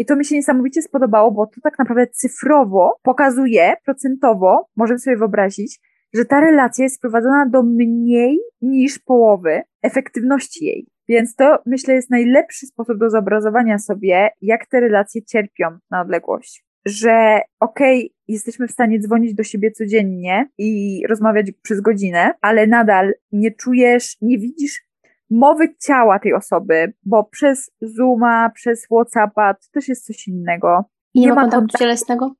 I 0.00 0.04
to 0.04 0.16
mi 0.16 0.24
się 0.24 0.34
niesamowicie 0.34 0.82
spodobało, 0.82 1.30
bo 1.30 1.46
to 1.46 1.60
tak 1.62 1.78
naprawdę 1.78 2.06
cyfrowo 2.06 2.96
pokazuje, 3.02 3.74
procentowo, 3.84 4.68
możemy 4.76 4.98
sobie 4.98 5.16
wyobrazić, 5.16 5.80
że 6.14 6.24
ta 6.24 6.40
relacja 6.40 6.84
jest 6.84 6.96
sprowadzona 6.96 7.46
do 7.46 7.62
mniej 7.62 8.38
niż 8.62 8.98
połowy 8.98 9.62
efektywności 9.82 10.64
jej. 10.64 10.86
Więc 11.08 11.34
to 11.34 11.58
myślę 11.66 11.94
jest 11.94 12.10
najlepszy 12.10 12.66
sposób 12.66 12.98
do 12.98 13.10
zobrazowania 13.10 13.78
sobie, 13.78 14.30
jak 14.40 14.66
te 14.66 14.80
relacje 14.80 15.22
cierpią 15.22 15.78
na 15.90 16.00
odległość. 16.00 16.64
Że 16.86 17.40
okej, 17.60 17.98
okay, 17.98 18.16
jesteśmy 18.28 18.68
w 18.68 18.72
stanie 18.72 19.00
dzwonić 19.00 19.34
do 19.34 19.42
siebie 19.42 19.70
codziennie 19.70 20.48
i 20.58 21.02
rozmawiać 21.08 21.52
przez 21.62 21.80
godzinę, 21.80 22.32
ale 22.40 22.66
nadal 22.66 23.14
nie 23.32 23.50
czujesz, 23.50 24.16
nie 24.20 24.38
widzisz 24.38 24.89
mowy 25.30 25.74
ciała 25.74 26.18
tej 26.18 26.34
osoby, 26.34 26.92
bo 27.02 27.24
przez 27.24 27.70
Zooma, 27.80 28.50
przez 28.50 28.86
Whatsappa 28.86 29.54
to 29.54 29.66
też 29.72 29.88
jest 29.88 30.06
coś 30.06 30.28
innego. 30.28 30.84
Nie, 31.14 31.22
nie 31.22 31.28
ma 31.28 31.34
kontaktu, 31.34 31.60
kontaktu 31.60 31.78
cielesnego? 31.78 32.34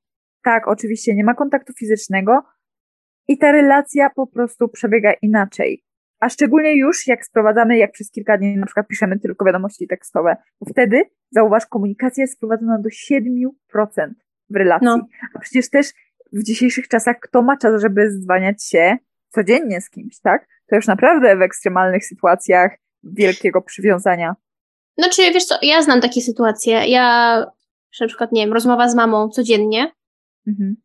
Tak, 0.45 0.69
oczywiście, 0.69 1.15
nie 1.15 1.25
ma 1.25 1.35
kontaktu 1.35 1.73
fizycznego 1.73 2.43
i 3.29 3.39
ta 3.39 3.53
relacja 3.53 4.11
po 4.11 4.27
prostu 4.27 4.69
przebiega 4.69 5.13
inaczej. 5.13 5.85
A 6.21 6.29
szczególnie 6.29 6.77
już 6.77 7.07
jak 7.07 7.27
sprowadzamy, 7.27 7.79
jak 7.79 7.93
przez 7.93 8.11
kilka 8.11 8.39
dni 8.39 8.57
na 8.57 8.67
przykład 8.67 8.89
piszemy 8.89 9.19
tylko 9.19 9.45
wiadomości 9.45 9.87
tekstowe, 9.87 10.37
bo 10.61 10.71
wtedy, 10.71 11.03
zauważ, 11.31 11.67
komunikacja 11.67 12.23
jest 12.23 12.35
sprowadzona 12.35 12.79
do 12.79 12.89
7% 12.89 14.11
w 14.51 14.57
relacji. 14.57 14.87
No. 14.87 15.07
A 15.35 15.39
przecież 15.39 15.71
też 15.71 15.93
w 16.33 16.43
dzisiejszych 16.43 16.89
czasach 16.89 17.17
kto 17.21 17.43
ma 17.43 17.57
czas, 17.57 17.81
żeby 17.83 18.11
zwaniać 18.11 18.65
się 18.65 18.97
codziennie 19.29 19.81
z 19.81 19.91
kimś, 19.91 20.21
tak? 20.21 20.49
To 20.71 20.77
już 20.77 20.87
naprawdę 20.87 21.37
w 21.37 21.43
ekstremalnych 21.43 22.07
sytuacjach 22.07 22.71
wielkiego 23.03 23.63
przywiązania. 23.63 24.35
No 24.97 25.09
czy 25.09 25.23
wiesz 25.23 25.45
co, 25.45 25.55
ja 25.63 25.83
znam 25.83 26.01
takie 26.01 26.21
sytuacje. 26.21 26.87
Ja 26.87 27.37
na 28.01 28.07
przykład, 28.07 28.33
nie 28.33 28.43
wiem, 28.43 28.53
rozmowa 28.53 28.89
z 28.89 28.95
mamą 28.95 29.29
codziennie, 29.29 29.93
mhm. 30.47 30.77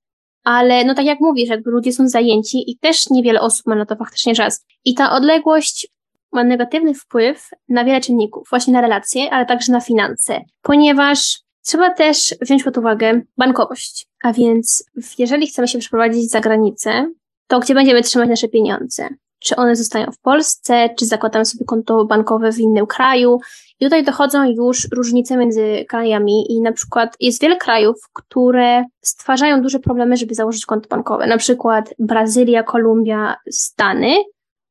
ale 0.44 0.86
no 0.86 0.96
tak 0.96 1.06
jak 1.06 1.20
mówisz, 1.20 1.50
jakby 1.50 1.72
ludzie 1.72 1.94
są 1.94 2.08
zajęci 2.08 2.72
i 2.72 2.78
też 2.78 3.10
niewiele 3.10 3.42
osób 3.42 3.68
ma 3.68 3.76
na 3.76 3.86
to 3.86 3.96
faktycznie 3.96 4.36
czas. 4.36 4.66
I 4.86 4.94
ta 4.94 5.12
odległość 5.12 5.88
ma 6.32 6.44
negatywny 6.44 6.94
wpływ 6.94 7.50
na 7.70 7.86
wiele 7.86 8.02
czynników, 8.02 8.48
właśnie 8.50 8.74
na 8.74 8.82
relacje, 8.82 9.30
ale 9.32 9.46
także 9.46 9.72
na 9.72 9.82
finanse, 9.82 10.42
ponieważ 10.62 11.40
trzeba 11.66 11.90
też 11.90 12.36
wziąć 12.42 12.64
pod 12.64 12.78
uwagę 12.78 13.22
bankowość. 13.38 14.08
A 14.24 14.34
więc 14.34 14.86
jeżeli 15.18 15.48
chcemy 15.48 15.68
się 15.68 15.80
przeprowadzić 15.80 16.32
za 16.32 16.42
granicę, 16.42 17.12
to 17.48 17.60
gdzie 17.60 17.74
będziemy 17.74 18.02
trzymać 18.02 18.30
nasze 18.30 18.48
pieniądze? 18.48 19.10
Czy 19.46 19.56
one 19.56 19.76
zostają 19.76 20.12
w 20.12 20.20
Polsce, 20.20 20.90
czy 20.98 21.06
zakładamy 21.06 21.46
sobie 21.46 21.66
konto 21.66 22.06
bankowe 22.06 22.52
w 22.52 22.60
innym 22.60 22.86
kraju? 22.86 23.40
I 23.80 23.86
tutaj 23.86 24.04
dochodzą 24.04 24.52
już 24.52 24.88
różnice 24.92 25.38
między 25.38 25.86
krajami 25.90 26.52
i 26.52 26.62
na 26.62 26.72
przykład 26.72 27.16
jest 27.20 27.42
wiele 27.42 27.58
krajów, 27.58 27.96
które 28.14 28.84
stwarzają 29.02 29.62
duże 29.62 29.80
problemy, 29.80 30.18
żeby 30.18 30.36
założyć 30.36 30.66
konto 30.66 30.90
bankowe. 30.90 31.28
Na 31.28 31.38
przykład 31.38 31.94
Brazylia, 32.00 32.64
Kolumbia, 32.64 33.36
Stany. 33.52 34.16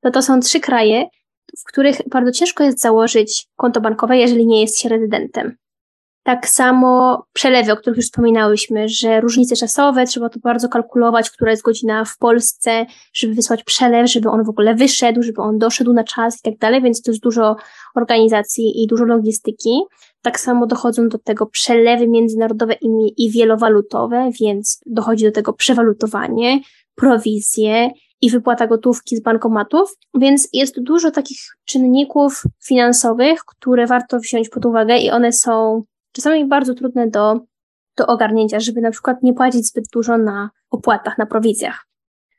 To 0.01 0.11
to 0.11 0.23
są 0.23 0.41
trzy 0.41 0.61
kraje, 0.61 1.07
w 1.59 1.65
których 1.65 2.09
bardzo 2.09 2.33
ciężko 2.33 2.65
jest 2.65 2.81
założyć 2.81 3.47
konto 3.57 3.81
bankowe, 3.81 4.17
jeżeli 4.17 4.47
nie 4.47 4.61
jest 4.61 4.79
się 4.79 4.89
rezydentem. 4.89 5.57
Tak 6.27 6.49
samo 6.49 7.23
przelewy, 7.33 7.73
o 7.73 7.77
których 7.77 7.97
już 7.97 8.07
wspominałyśmy, 8.07 8.89
że 8.89 9.21
różnice 9.21 9.57
czasowe, 9.57 10.07
trzeba 10.07 10.29
to 10.29 10.41
bardzo 10.41 10.69
kalkulować, 10.69 11.31
która 11.31 11.51
jest 11.51 11.63
godzina 11.63 12.05
w 12.05 12.19
Polsce, 12.19 12.87
żeby 13.15 13.35
wysłać 13.35 13.65
przelew, 13.65 14.11
żeby 14.11 14.29
on 14.31 14.45
w 14.45 14.49
ogóle 14.49 14.75
wyszedł, 14.75 15.23
żeby 15.23 15.43
on 15.43 15.59
doszedł 15.59 15.93
na 15.93 16.05
czas 16.05 16.39
i 16.39 16.43
tak 16.43 16.59
dalej, 16.59 16.83
więc 16.83 17.03
to 17.03 17.11
jest 17.11 17.23
dużo 17.23 17.57
organizacji 17.95 18.83
i 18.83 18.87
dużo 18.87 19.05
logistyki. 19.05 19.81
Tak 20.23 20.41
samo 20.41 20.67
dochodzą 20.67 21.09
do 21.09 21.19
tego 21.19 21.47
przelewy 21.47 22.09
międzynarodowe 22.09 22.75
i, 23.17 23.31
wielowalutowe, 23.31 24.31
więc 24.41 24.81
dochodzi 24.87 25.25
do 25.25 25.33
tego 25.33 25.53
przewalutowanie, 25.53 26.61
prowizje 26.95 27.91
i 28.21 28.31
wypłata 28.31 28.67
gotówki 28.67 29.17
z 29.17 29.23
bankomatów, 29.23 29.97
więc 30.15 30.49
jest 30.53 30.83
dużo 30.83 31.11
takich 31.11 31.39
czynników 31.65 32.43
finansowych, 32.63 33.41
które 33.45 33.87
warto 33.87 34.19
wziąć 34.19 34.49
pod 34.49 34.67
uwagę 34.67 34.99
i 34.99 35.11
one 35.11 35.33
są 35.33 35.85
czasami 36.15 36.49
bardzo 36.49 36.75
trudne 36.75 37.09
do, 37.09 37.41
do 37.97 38.07
ogarnięcia, 38.07 38.61
żeby 38.61 38.81
na 38.81 38.91
przykład 38.91 39.23
nie 39.23 39.35
płacić 39.35 39.69
zbyt 39.69 39.85
dużo 39.93 40.19
na 40.19 40.51
opłatach, 40.71 41.19
na 41.19 41.27
prowizjach. 41.27 41.87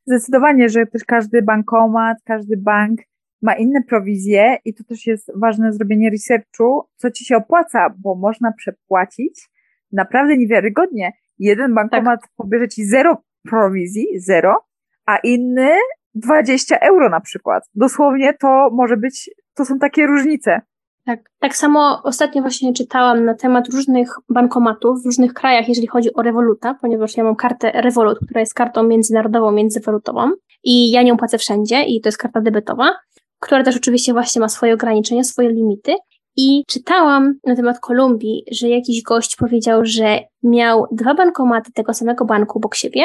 Zdecydowanie, 0.08 0.70
że 0.70 0.86
też 0.86 1.04
każdy 1.04 1.42
bankomat, 1.42 2.18
każdy 2.26 2.58
bank 2.58 3.00
ma 3.42 3.54
inne 3.54 3.84
prowizje 3.84 4.58
i 4.66 4.74
to 4.74 4.84
też 4.84 5.08
jest 5.08 5.32
ważne 5.36 5.74
zrobienie 5.74 6.10
researchu, 6.10 6.90
co 6.96 7.12
ci 7.12 7.26
się 7.26 7.38
opłaca, 7.38 7.96
bo 8.00 8.16
można 8.16 8.52
przepłacić 8.52 9.50
naprawdę 9.92 10.38
niewiarygodnie. 10.38 11.12
Jeden 11.40 11.74
bankomat 11.74 12.22
tak. 12.22 12.30
pobierze 12.36 12.68
ci 12.68 12.86
zero 12.86 13.24
prowizji, 13.50 14.08
zero, 14.20 14.66
a 15.06 15.18
inny 15.18 15.70
20 16.16 16.80
euro 16.80 17.10
na 17.10 17.22
przykład. 17.22 17.64
Dosłownie 17.76 18.34
to 18.34 18.70
może 18.74 18.98
być, 18.98 19.30
to 19.54 19.66
są 19.66 19.80
takie 19.80 20.08
różnice. 20.08 20.62
Tak, 21.06 21.20
tak 21.40 21.56
samo 21.56 22.02
ostatnio 22.04 22.42
właśnie 22.42 22.74
czytałam 22.74 23.26
na 23.26 23.34
temat 23.34 23.68
różnych 23.70 24.10
bankomatów 24.30 25.02
w 25.02 25.06
różnych 25.06 25.34
krajach, 25.34 25.68
jeżeli 25.70 25.88
chodzi 25.88 26.14
o 26.14 26.22
Revoluta, 26.22 26.74
ponieważ 26.82 27.18
ja 27.18 27.24
mam 27.24 27.36
kartę 27.36 27.72
Revolut, 27.72 28.20
która 28.26 28.40
jest 28.40 28.54
kartą 28.54 28.84
międzynarodową, 28.84 29.52
międzywalutową 29.52 30.32
i 30.64 30.92
ja 30.92 31.04
nią 31.04 31.18
płacę 31.18 31.38
wszędzie 31.38 31.84
i 31.84 32.02
to 32.02 32.08
jest 32.08 32.18
karta 32.18 32.42
debetowa, 32.42 32.96
która 33.40 33.64
też 33.64 33.78
oczywiście 33.78 34.14
właśnie 34.14 34.40
ma 34.40 34.50
swoje 34.50 34.74
ograniczenia, 34.74 35.24
swoje 35.24 35.50
limity. 35.50 35.96
I 36.38 36.64
czytałam 36.68 37.34
na 37.44 37.56
temat 37.56 37.80
Kolumbii, 37.80 38.44
że 38.52 38.70
jakiś 38.70 39.04
gość 39.04 39.36
powiedział, 39.36 39.82
że 39.84 40.20
miał 40.44 40.88
dwa 40.92 41.14
bankomaty 41.14 41.72
tego 41.72 41.94
samego 41.94 42.26
banku 42.26 42.58
obok 42.58 42.76
siebie 42.76 43.04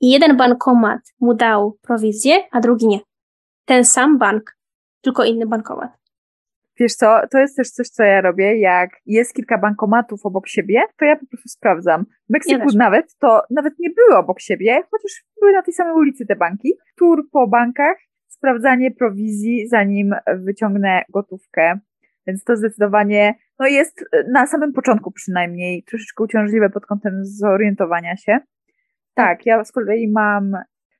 i 0.00 0.10
jeden 0.10 0.36
bankomat 0.36 1.00
mu 1.20 1.34
dał 1.34 1.76
prowizję, 1.82 2.42
a 2.50 2.60
drugi 2.60 2.86
nie. 2.86 3.00
Ten 3.64 3.84
sam 3.84 4.18
bank, 4.18 4.56
tylko 5.00 5.24
inny 5.24 5.46
bankomat. 5.46 6.05
Wiesz 6.78 6.94
co, 6.94 7.20
to 7.30 7.38
jest 7.38 7.56
też 7.56 7.70
coś, 7.70 7.88
co 7.88 8.04
ja 8.04 8.20
robię, 8.20 8.58
jak 8.58 8.90
jest 9.06 9.34
kilka 9.34 9.58
bankomatów 9.58 10.26
obok 10.26 10.48
siebie, 10.48 10.82
to 10.98 11.04
ja 11.04 11.16
po 11.16 11.26
prostu 11.26 11.48
sprawdzam. 11.48 12.04
W 12.04 12.32
Meksyku 12.32 12.68
ja 12.72 12.78
nawet, 12.78 13.16
to 13.18 13.42
nawet 13.50 13.74
nie 13.78 13.90
były 13.90 14.16
obok 14.18 14.40
siebie, 14.40 14.82
chociaż 14.90 15.24
były 15.40 15.52
na 15.52 15.62
tej 15.62 15.74
samej 15.74 15.94
ulicy 15.94 16.26
te 16.26 16.36
banki. 16.36 16.74
Tur 16.98 17.30
po 17.30 17.46
bankach, 17.46 17.96
sprawdzanie 18.28 18.90
prowizji, 18.90 19.68
zanim 19.68 20.14
wyciągnę 20.36 21.02
gotówkę. 21.08 21.78
Więc 22.26 22.44
to 22.44 22.56
zdecydowanie, 22.56 23.34
no 23.58 23.66
jest 23.66 24.04
na 24.32 24.46
samym 24.46 24.72
początku 24.72 25.12
przynajmniej 25.12 25.82
troszeczkę 25.82 26.24
uciążliwe 26.24 26.70
pod 26.70 26.86
kątem 26.86 27.24
zorientowania 27.24 28.16
się. 28.16 28.38
Tak, 29.14 29.46
ja 29.46 29.64
z 29.64 29.72
kolei 29.72 30.12
mam 30.12 30.56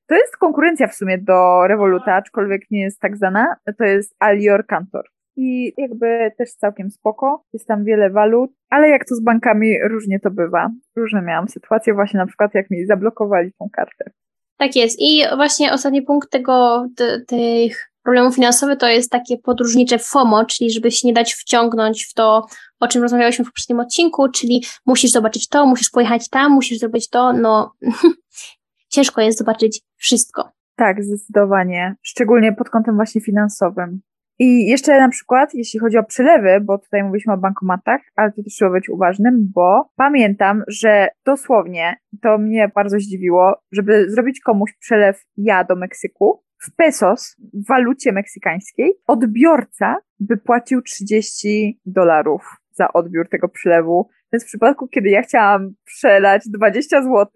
to 0.09 0.15
jest 0.15 0.37
konkurencja 0.37 0.89
w 0.89 0.95
sumie 0.95 1.19
do 1.19 1.67
Revoluta, 1.67 2.15
aczkolwiek 2.15 2.63
nie 2.71 2.81
jest 2.81 3.01
tak 3.01 3.17
znana. 3.17 3.57
To 3.79 3.85
jest 3.85 4.17
Alior 4.19 4.67
Cantor 4.67 5.05
i 5.37 5.73
jakby 5.77 6.33
też 6.39 6.53
całkiem 6.53 6.91
spoko. 6.91 7.45
Jest 7.53 7.67
tam 7.67 7.85
wiele 7.85 8.11
walut, 8.11 8.51
ale 8.71 8.89
jak 8.89 9.05
to 9.09 9.15
z 9.15 9.21
bankami 9.21 9.75
różnie 9.89 10.21
to 10.21 10.31
bywa. 10.31 10.71
Różne 10.97 11.23
miałam 11.23 11.49
sytuacje 11.49 11.95
właśnie 11.95 12.19
na 12.19 12.27
przykład 12.27 12.55
jak 12.55 12.71
mi 12.71 12.87
zablokowali 12.87 13.53
tą 13.59 13.69
kartę. 13.73 14.11
Tak 14.57 14.77
jest 14.77 14.97
i 15.01 15.23
właśnie 15.37 15.73
ostatni 15.73 16.03
punkt 16.03 16.31
tego, 16.31 16.87
tych 17.27 17.91
problemów 18.03 18.35
finansowych 18.35 18.79
to 18.79 18.89
jest 18.89 19.11
takie 19.11 19.39
podróżnicze 19.39 19.99
FOMO, 19.99 20.45
czyli 20.45 20.71
żeby 20.71 20.91
się 20.91 21.09
nie 21.09 21.15
dać 21.15 21.35
wciągnąć 21.35 22.05
w 22.05 22.15
to, 22.15 22.47
o 22.81 22.89
czym 22.89 23.03
rozmawiałyśmy 23.03 23.45
w 23.45 23.49
poprzednim 23.49 23.81
odcinku, 23.81 24.29
czyli 24.29 24.65
musisz 24.87 25.11
zobaczyć 25.11 25.49
to, 25.49 25.67
musisz 25.67 25.91
pojechać 25.91 26.29
tam, 26.29 26.53
musisz 26.53 26.79
zrobić 26.79 27.09
to, 27.09 27.33
no 27.33 27.73
ciężko 28.93 29.21
jest 29.21 29.39
zobaczyć 29.39 29.81
wszystko. 29.97 30.51
Tak, 30.77 31.05
zdecydowanie. 31.05 31.95
Szczególnie 32.03 32.53
pod 32.53 32.71
kątem 32.71 32.97
właśnie 32.97 33.21
finansowym. 33.21 34.01
I 34.39 34.67
jeszcze 34.67 35.01
na 35.01 35.09
przykład, 35.09 35.55
jeśli 35.55 35.81
chodzi 35.81 35.99
o 35.99 36.05
przelewy, 36.05 36.61
bo 36.65 36.79
tutaj 36.79 37.03
mówiliśmy 37.03 37.33
o 37.33 37.37
bankomatach, 37.37 38.01
ale 38.17 38.33
to 38.33 38.43
też 38.43 38.53
trzeba 38.53 38.71
być 38.71 38.89
uważnym, 38.89 39.51
bo 39.55 39.91
pamiętam, 39.97 40.63
że 40.69 41.09
dosłownie 41.25 41.97
to 42.23 42.39
mnie 42.39 42.71
bardzo 42.75 42.99
zdziwiło, 42.99 43.55
żeby 43.73 44.11
zrobić 44.11 44.41
komuś 44.41 44.73
przelew 44.81 45.25
ja 45.37 45.65
do 45.65 45.77
Meksyku 45.77 46.43
w 46.63 46.75
pesos, 46.77 47.37
w 47.55 47.69
walucie 47.69 48.13
meksykańskiej, 48.13 48.93
odbiorca 49.07 49.97
by 50.21 50.37
płacił 50.37 50.83
30 50.83 51.81
dolarów 51.87 52.43
za 52.73 52.93
odbiór 52.93 53.29
tego 53.29 53.49
przelewu. 53.49 54.09
Więc 54.33 54.45
w 54.45 54.47
przypadku, 54.47 54.89
kiedy 54.89 55.09
ja 55.09 55.23
chciałam 55.23 55.75
przelać 55.85 56.43
20 56.49 57.03
zł 57.03 57.27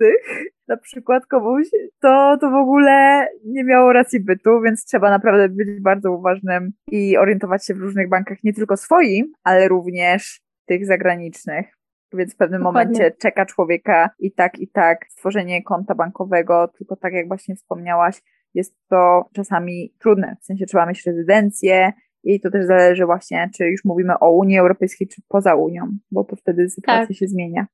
na 0.68 0.76
przykład 0.76 1.26
komuś, 1.26 1.66
to, 2.00 2.36
to 2.40 2.50
w 2.50 2.54
ogóle 2.54 3.28
nie 3.44 3.64
miało 3.64 3.92
racji 3.92 4.20
bytu, 4.20 4.60
więc 4.60 4.84
trzeba 4.84 5.10
naprawdę 5.10 5.48
być 5.48 5.80
bardzo 5.80 6.12
uważnym 6.12 6.72
i 6.90 7.16
orientować 7.16 7.66
się 7.66 7.74
w 7.74 7.80
różnych 7.80 8.08
bankach, 8.08 8.38
nie 8.44 8.52
tylko 8.52 8.76
swoim, 8.76 9.32
ale 9.44 9.68
również 9.68 10.40
tych 10.66 10.86
zagranicznych. 10.86 11.66
Więc 12.12 12.34
w 12.34 12.36
pewnym 12.36 12.62
Dokładnie. 12.62 12.92
momencie 12.92 13.16
czeka 13.18 13.46
człowieka 13.46 14.10
i 14.18 14.32
tak, 14.32 14.58
i 14.58 14.68
tak 14.68 15.06
stworzenie 15.08 15.62
konta 15.62 15.94
bankowego, 15.94 16.68
tylko 16.68 16.96
tak 16.96 17.12
jak 17.12 17.28
właśnie 17.28 17.56
wspomniałaś, 17.56 18.22
jest 18.54 18.74
to 18.88 19.28
czasami 19.32 19.94
trudne. 19.98 20.36
W 20.40 20.44
sensie 20.44 20.66
trzeba 20.66 20.86
mieć 20.86 21.06
rezydencję, 21.06 21.92
i 22.24 22.40
to 22.40 22.50
też 22.50 22.66
zależy 22.66 23.06
właśnie, 23.06 23.50
czy 23.56 23.64
już 23.64 23.84
mówimy 23.84 24.18
o 24.20 24.30
Unii 24.30 24.58
Europejskiej, 24.58 25.08
czy 25.08 25.22
poza 25.28 25.54
Unią, 25.54 25.88
bo 26.10 26.24
to 26.24 26.36
wtedy 26.36 26.70
sytuacja 26.70 27.06
tak. 27.06 27.16
się 27.16 27.26
zmienia. 27.26 27.66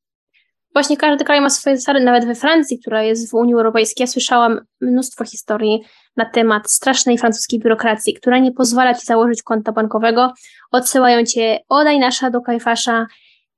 Właśnie 0.73 0.97
każdy 0.97 1.25
kraj 1.25 1.41
ma 1.41 1.51
swoje 1.51 1.77
zasady, 1.77 2.01
nawet 2.01 2.25
we 2.25 2.35
Francji, 2.35 2.79
która 2.79 3.03
jest 3.03 3.31
w 3.31 3.35
Unii 3.35 3.55
Europejskiej. 3.55 4.03
Ja 4.03 4.07
słyszałam 4.07 4.61
mnóstwo 4.81 5.25
historii 5.25 5.83
na 6.17 6.25
temat 6.25 6.71
strasznej 6.71 7.19
francuskiej 7.19 7.61
biurokracji, 7.61 8.15
która 8.15 8.39
nie 8.39 8.53
pozwala 8.53 8.95
ci 8.95 9.07
założyć 9.07 9.43
konta 9.43 9.73
bankowego. 9.73 10.33
Odsyłają 10.73 11.25
cię 11.25 11.59
odaj 11.69 11.99
nasza 11.99 12.31
do 12.31 12.41
kajfasza, 12.41 13.07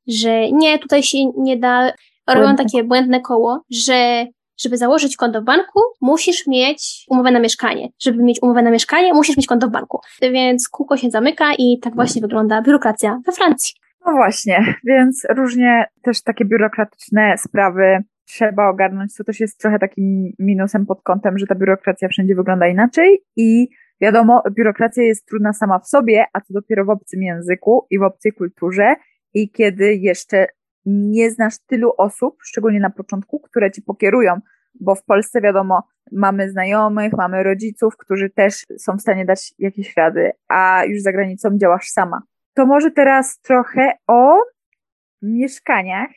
że 0.07 0.51
nie, 0.53 0.79
tutaj 0.79 1.03
się 1.03 1.19
nie 1.37 1.57
da. 1.57 1.93
Robią 2.29 2.57
takie 2.57 2.85
błędne 2.85 3.21
koło, 3.21 3.63
że 3.71 4.27
żeby 4.61 4.77
założyć 4.77 5.17
konto 5.17 5.41
w 5.41 5.45
banku, 5.45 5.81
musisz 6.01 6.47
mieć 6.47 7.07
umowę 7.11 7.31
na 7.31 7.41
mieszkanie. 7.41 7.89
Żeby 8.03 8.23
mieć 8.23 8.43
umowę 8.43 8.63
na 8.63 8.71
mieszkanie, 8.71 9.15
musisz 9.15 9.37
mieć 9.37 9.47
konto 9.47 9.69
w 9.69 9.71
banku. 9.71 10.01
Więc 10.23 10.69
kółko 10.69 10.97
się 10.97 11.11
zamyka 11.11 11.45
i 11.59 11.79
tak 11.83 11.95
właśnie 11.95 12.23
wygląda 12.23 12.63
biurokracja 12.63 13.21
we 13.27 13.33
Francji. 13.33 13.75
No 14.07 14.13
właśnie, 14.13 14.75
więc 14.85 15.27
różnie 15.37 15.85
też 16.03 16.23
takie 16.23 16.45
biurokratyczne 16.45 17.39
sprawy 17.39 17.99
trzeba 18.25 18.69
ogarnąć, 18.69 19.15
co 19.15 19.25
też 19.25 19.41
jest 19.41 19.61
trochę 19.61 19.79
takim 19.79 20.33
minusem 20.39 20.87
pod 20.87 21.03
kątem, 21.03 21.39
że 21.39 21.47
ta 21.47 21.55
biurokracja 21.55 22.09
wszędzie 22.09 22.35
wygląda 22.35 22.69
inaczej 22.69 23.19
i 23.37 23.69
wiadomo, 24.01 24.43
biurokracja 24.51 25.03
jest 25.03 25.27
trudna 25.27 25.53
sama 25.53 25.79
w 25.79 25.89
sobie, 25.89 26.25
a 26.33 26.41
co 26.41 26.55
dopiero 26.55 26.85
w 26.85 26.91
obcym 26.91 27.23
języku 27.23 27.87
i 27.91 27.99
w 27.99 28.03
obcej 28.03 28.33
kulturze 28.33 28.95
i 29.35 29.51
kiedy 29.51 29.95
jeszcze 29.95 30.47
nie 30.87 31.31
znasz 31.31 31.59
tylu 31.67 31.93
osób, 31.99 32.37
szczególnie 32.43 32.81
na 32.81 32.91
początku, 32.91 33.41
które 33.41 33.71
ci 33.71 33.83
pokierują, 33.83 34.41
bo 34.81 34.95
w 34.95 35.05
Polsce 35.05 35.41
wiadomo, 35.41 35.83
mamy 36.13 36.51
znajomych, 36.51 37.13
mamy 37.13 37.43
rodziców, 37.43 37.97
którzy 37.97 38.31
też 38.31 38.67
są 38.79 38.97
w 38.97 39.01
stanie 39.01 39.25
dać 39.25 39.55
jakieś 39.59 39.97
rady, 39.97 40.33
a 40.49 40.85
już 40.85 41.03
za 41.03 41.13
granicą 41.13 41.59
działasz 41.59 41.89
sama. 41.89 42.23
To 42.55 42.67
może 42.67 42.91
teraz 42.91 43.41
trochę 43.41 43.93
o 44.07 44.37
mieszkaniach, 45.23 46.11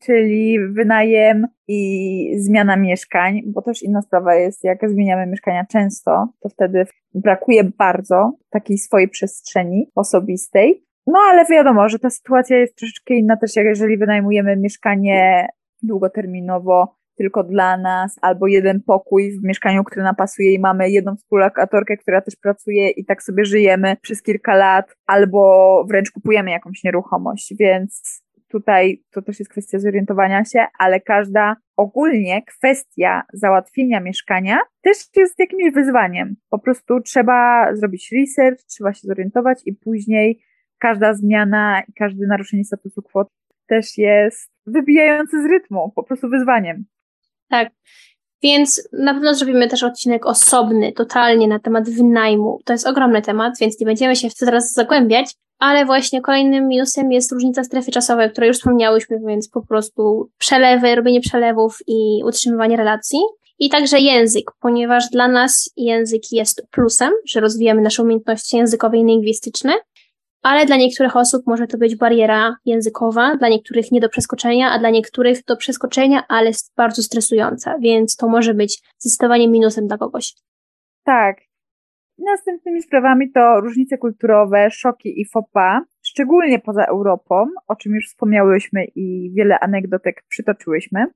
czyli 0.00 0.58
wynajem 0.68 1.46
i 1.68 2.34
zmiana 2.38 2.76
mieszkań, 2.76 3.40
bo 3.46 3.62
też 3.62 3.82
inna 3.82 4.02
sprawa 4.02 4.34
jest, 4.34 4.64
jak 4.64 4.90
zmieniamy 4.90 5.26
mieszkania 5.26 5.66
często, 5.66 6.28
to 6.40 6.48
wtedy 6.48 6.86
brakuje 7.14 7.64
bardzo 7.64 8.32
takiej 8.50 8.78
swojej 8.78 9.08
przestrzeni 9.08 9.90
osobistej. 9.94 10.84
No 11.10 11.18
ale 11.30 11.44
wiadomo, 11.50 11.88
że 11.88 11.98
ta 11.98 12.10
sytuacja 12.10 12.56
jest 12.56 12.76
troszeczkę 12.76 13.14
inna 13.14 13.36
też, 13.36 13.56
jak 13.56 13.66
jeżeli 13.66 13.98
wynajmujemy 13.98 14.56
mieszkanie 14.56 15.46
długoterminowo 15.82 16.96
tylko 17.16 17.44
dla 17.44 17.76
nas, 17.76 18.18
albo 18.22 18.46
jeden 18.46 18.82
pokój 18.82 19.38
w 19.38 19.44
mieszkaniu, 19.44 19.84
które 19.84 20.02
nam 20.04 20.16
pasuje 20.16 20.54
i 20.54 20.58
mamy 20.58 20.90
jedną 20.90 21.16
współlokatorkę, 21.16 21.96
która 21.96 22.20
też 22.20 22.36
pracuje 22.36 22.90
i 22.90 23.04
tak 23.04 23.22
sobie 23.22 23.44
żyjemy 23.44 23.96
przez 24.02 24.22
kilka 24.22 24.56
lat, 24.56 24.96
albo 25.06 25.84
wręcz 25.88 26.10
kupujemy 26.10 26.50
jakąś 26.50 26.84
nieruchomość, 26.84 27.54
więc 27.60 28.22
tutaj 28.48 29.02
to 29.10 29.22
też 29.22 29.38
jest 29.38 29.50
kwestia 29.50 29.78
zorientowania 29.78 30.44
się, 30.44 30.66
ale 30.78 31.00
każda 31.00 31.56
ogólnie 31.76 32.42
kwestia 32.42 33.22
załatwienia 33.32 34.00
mieszkania 34.00 34.58
też 34.82 34.96
jest 35.16 35.38
jakimś 35.38 35.72
wyzwaniem. 35.74 36.36
Po 36.50 36.58
prostu 36.58 37.00
trzeba 37.00 37.68
zrobić 37.74 38.12
research, 38.12 38.64
trzeba 38.64 38.92
się 38.92 39.00
zorientować 39.08 39.62
i 39.66 39.72
później 39.72 40.47
każda 40.80 41.14
zmiana 41.14 41.82
i 41.88 41.92
każde 41.92 42.26
naruszenie 42.26 42.64
statusu 42.64 43.02
quo 43.02 43.26
też 43.68 43.98
jest 43.98 44.50
wybijające 44.66 45.42
z 45.42 45.46
rytmu, 45.50 45.92
po 45.94 46.02
prostu 46.02 46.28
wyzwaniem. 46.28 46.84
Tak. 47.48 47.68
Więc 48.42 48.88
na 48.92 49.14
pewno 49.14 49.34
zrobimy 49.34 49.68
też 49.68 49.82
odcinek 49.82 50.26
osobny, 50.26 50.92
totalnie 50.92 51.48
na 51.48 51.58
temat 51.58 51.90
wynajmu. 51.90 52.58
To 52.64 52.72
jest 52.72 52.86
ogromny 52.86 53.22
temat, 53.22 53.54
więc 53.60 53.80
nie 53.80 53.86
będziemy 53.86 54.16
się 54.16 54.30
w 54.30 54.34
to 54.34 54.46
teraz 54.46 54.72
zagłębiać, 54.72 55.34
ale 55.58 55.86
właśnie 55.86 56.20
kolejnym 56.20 56.68
minusem 56.68 57.12
jest 57.12 57.32
różnica 57.32 57.64
strefy 57.64 57.90
czasowej, 57.90 58.26
o 58.26 58.30
której 58.30 58.48
już 58.48 58.56
wspomniałyśmy, 58.56 59.20
więc 59.26 59.48
po 59.48 59.66
prostu 59.66 60.30
przelewy, 60.38 60.94
robienie 60.94 61.20
przelewów 61.20 61.78
i 61.86 62.22
utrzymywanie 62.24 62.76
relacji. 62.76 63.18
I 63.58 63.68
także 63.68 63.98
język, 64.00 64.50
ponieważ 64.60 65.08
dla 65.12 65.28
nas 65.28 65.70
język 65.76 66.22
jest 66.32 66.66
plusem, 66.70 67.12
że 67.28 67.40
rozwijamy 67.40 67.82
nasze 67.82 68.02
umiejętności 68.02 68.56
językowe 68.56 68.98
i 68.98 69.04
lingwistyczne, 69.04 69.72
ale 70.42 70.66
dla 70.66 70.76
niektórych 70.76 71.16
osób 71.16 71.46
może 71.46 71.66
to 71.66 71.78
być 71.78 71.96
bariera 71.96 72.56
językowa, 72.64 73.36
dla 73.36 73.48
niektórych 73.48 73.92
nie 73.92 74.00
do 74.00 74.08
przeskoczenia, 74.08 74.70
a 74.70 74.78
dla 74.78 74.90
niektórych 74.90 75.44
do 75.44 75.56
przeskoczenia, 75.56 76.24
ale 76.28 76.50
bardzo 76.76 77.02
stresująca, 77.02 77.78
więc 77.78 78.16
to 78.16 78.28
może 78.28 78.54
być 78.54 78.82
zdecydowanie 78.98 79.48
minusem 79.48 79.86
dla 79.86 79.98
kogoś. 79.98 80.34
Tak. 81.04 81.36
Następnymi 82.18 82.82
sprawami 82.82 83.32
to 83.32 83.60
różnice 83.60 83.98
kulturowe, 83.98 84.70
szoki 84.70 85.20
i 85.20 85.24
fopa, 85.24 85.84
szczególnie 86.02 86.58
poza 86.58 86.84
Europą, 86.84 87.46
o 87.68 87.76
czym 87.76 87.94
już 87.94 88.08
wspomniałyśmy 88.08 88.84
i 88.84 89.32
wiele 89.36 89.60
anegdotek 89.60 90.24
przytoczyłyśmy. 90.28 91.06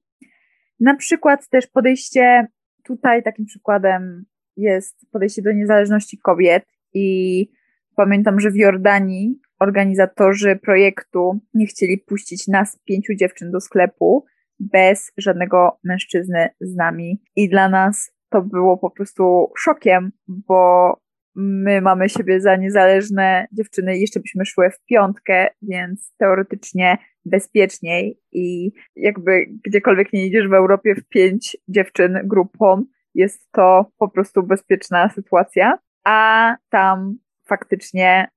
Na 0.80 0.96
przykład 0.96 1.48
też 1.48 1.66
podejście, 1.66 2.46
tutaj 2.84 3.22
takim 3.22 3.44
przykładem 3.44 4.24
jest 4.56 5.10
podejście 5.10 5.42
do 5.42 5.52
niezależności 5.52 6.18
kobiet 6.18 6.64
i 6.94 7.48
Pamiętam, 7.96 8.40
że 8.40 8.50
w 8.50 8.56
Jordanii 8.56 9.40
organizatorzy 9.60 10.56
projektu 10.56 11.40
nie 11.54 11.66
chcieli 11.66 11.98
puścić 11.98 12.48
nas 12.48 12.78
pięciu 12.84 13.14
dziewczyn 13.14 13.50
do 13.50 13.60
sklepu 13.60 14.24
bez 14.60 15.12
żadnego 15.16 15.78
mężczyzny 15.84 16.48
z 16.60 16.74
nami. 16.74 17.22
I 17.36 17.48
dla 17.48 17.68
nas 17.68 18.12
to 18.30 18.42
było 18.42 18.78
po 18.78 18.90
prostu 18.90 19.52
szokiem, 19.58 20.12
bo 20.28 20.92
my 21.36 21.80
mamy 21.80 22.08
siebie 22.08 22.40
za 22.40 22.56
niezależne 22.56 23.46
dziewczyny 23.52 23.98
jeszcze 23.98 24.20
byśmy 24.20 24.44
szły 24.44 24.70
w 24.70 24.84
piątkę, 24.84 25.46
więc 25.62 26.12
teoretycznie 26.18 26.98
bezpieczniej 27.24 28.20
i 28.32 28.72
jakby 28.96 29.46
gdziekolwiek 29.64 30.12
nie 30.12 30.26
idziesz 30.26 30.48
w 30.48 30.54
Europie 30.54 30.94
w 30.94 31.08
pięć 31.08 31.56
dziewczyn 31.68 32.20
grupą, 32.24 32.84
jest 33.14 33.52
to 33.52 33.90
po 33.98 34.08
prostu 34.08 34.42
bezpieczna 34.42 35.08
sytuacja. 35.08 35.78
A 36.04 36.56
tam 36.70 37.16
faktycznie 37.52 38.28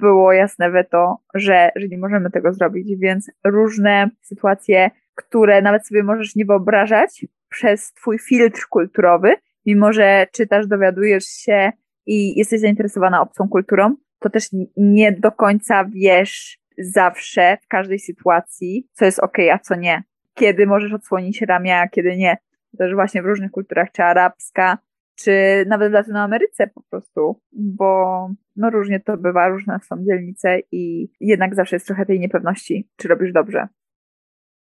było 0.00 0.32
jasne 0.32 0.70
weto, 0.70 1.18
że, 1.34 1.70
że 1.76 1.88
nie 1.88 1.98
możemy 1.98 2.30
tego 2.30 2.52
zrobić, 2.52 2.98
więc 2.98 3.30
różne 3.44 4.10
sytuacje, 4.22 4.90
które 5.14 5.62
nawet 5.62 5.86
sobie 5.86 6.02
możesz 6.02 6.36
nie 6.36 6.44
wyobrażać 6.44 7.26
przez 7.48 7.92
twój 7.92 8.18
filtr 8.18 8.66
kulturowy, 8.70 9.34
mimo 9.66 9.92
że 9.92 10.26
czytasz, 10.32 10.66
dowiadujesz 10.66 11.24
się 11.24 11.72
i 12.06 12.38
jesteś 12.38 12.60
zainteresowana 12.60 13.20
obcą 13.20 13.48
kulturą, 13.48 13.96
to 14.18 14.30
też 14.30 14.48
nie 14.76 15.12
do 15.12 15.32
końca 15.32 15.84
wiesz 15.84 16.58
zawsze 16.78 17.58
w 17.62 17.68
każdej 17.68 17.98
sytuacji, 17.98 18.88
co 18.92 19.04
jest 19.04 19.18
ok, 19.18 19.38
a 19.52 19.58
co 19.58 19.74
nie. 19.74 20.02
Kiedy 20.34 20.66
możesz 20.66 20.92
odsłonić 20.92 21.42
ramię, 21.42 21.78
a 21.78 21.88
kiedy 21.88 22.16
nie. 22.16 22.36
Też 22.78 22.94
właśnie 22.94 23.22
w 23.22 23.26
różnych 23.26 23.50
kulturach, 23.50 23.92
czy 23.92 24.02
arabska, 24.02 24.78
czy 25.14 25.64
nawet 25.68 25.90
w 25.90 25.94
Latynoameryce 25.94 26.66
po 26.74 26.82
prostu, 26.90 27.40
bo 27.52 28.28
no 28.56 28.70
różnie 28.70 29.00
to 29.00 29.16
bywa, 29.16 29.48
różne 29.48 29.78
są 29.88 30.04
dzielnice 30.04 30.58
i 30.72 31.08
jednak 31.20 31.54
zawsze 31.54 31.76
jest 31.76 31.86
trochę 31.86 32.06
tej 32.06 32.20
niepewności, 32.20 32.88
czy 32.96 33.08
robisz 33.08 33.32
dobrze. 33.32 33.68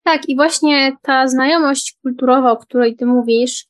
Tak, 0.03 0.29
i 0.29 0.35
właśnie 0.35 0.97
ta 1.01 1.27
znajomość 1.27 1.97
kulturowa, 2.01 2.51
o 2.51 2.57
której 2.57 2.95
ty 2.95 3.05
mówisz, 3.05 3.65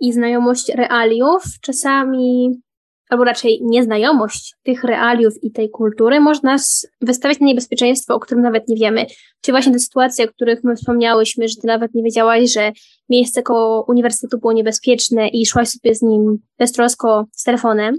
i 0.00 0.12
znajomość 0.12 0.68
realiów 0.74 1.42
czasami 1.62 2.60
albo 3.08 3.24
raczej 3.24 3.60
nieznajomość 3.62 4.54
tych 4.62 4.84
realiów 4.84 5.34
i 5.42 5.50
tej 5.50 5.70
kultury 5.70 6.20
może 6.20 6.40
nas 6.42 6.88
wystawiać 7.00 7.40
na 7.40 7.46
niebezpieczeństwo, 7.46 8.14
o 8.14 8.20
którym 8.20 8.42
nawet 8.42 8.68
nie 8.68 8.76
wiemy. 8.76 9.06
Czyli 9.40 9.52
właśnie 9.52 9.72
te 9.72 9.78
sytuacje, 9.78 10.24
o 10.24 10.28
których 10.28 10.64
my 10.64 10.76
wspomniałyśmy, 10.76 11.48
że 11.48 11.54
ty 11.60 11.66
nawet 11.66 11.94
nie 11.94 12.02
wiedziałaś, 12.02 12.52
że 12.52 12.72
miejsce 13.08 13.42
koło 13.42 13.84
uniwersytetu 13.88 14.38
było 14.38 14.52
niebezpieczne 14.52 15.28
i 15.28 15.46
szłaś 15.46 15.68
sobie 15.68 15.94
z 15.94 16.02
nim 16.02 16.38
beztrosko 16.58 17.26
z 17.32 17.44
telefonem. 17.44 17.94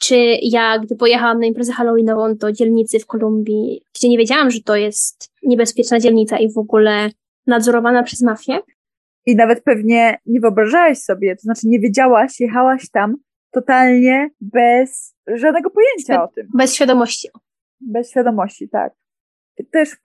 czy 0.00 0.16
ja, 0.42 0.78
gdy 0.78 0.96
pojechałam 0.96 1.40
na 1.40 1.46
imprezę 1.46 1.72
halloweenową 1.72 2.34
do 2.36 2.52
dzielnicy 2.52 2.98
w 2.98 3.06
Kolumbii, 3.06 3.82
gdzie 3.94 4.08
nie 4.08 4.18
wiedziałam, 4.18 4.50
że 4.50 4.60
to 4.60 4.76
jest 4.76 5.30
niebezpieczna 5.42 6.00
dzielnica 6.00 6.38
i 6.38 6.52
w 6.52 6.58
ogóle 6.58 7.10
nadzorowana 7.46 8.02
przez 8.02 8.22
mafię. 8.22 8.58
I 9.26 9.36
nawet 9.36 9.62
pewnie 9.64 10.18
nie 10.26 10.40
wyobrażałaś 10.40 10.98
sobie, 10.98 11.36
to 11.36 11.42
znaczy 11.42 11.60
nie 11.64 11.80
wiedziałaś, 11.80 12.40
jechałaś 12.40 12.90
tam 12.90 13.16
totalnie 13.50 14.30
bez 14.40 15.16
żadnego 15.26 15.70
pojęcia 15.70 16.24
o 16.24 16.28
tym. 16.28 16.48
Bez 16.54 16.74
świadomości. 16.74 17.28
Bez 17.80 18.10
świadomości, 18.10 18.68
tak. 18.68 18.92
Też 19.72 19.92
e, 19.92 19.96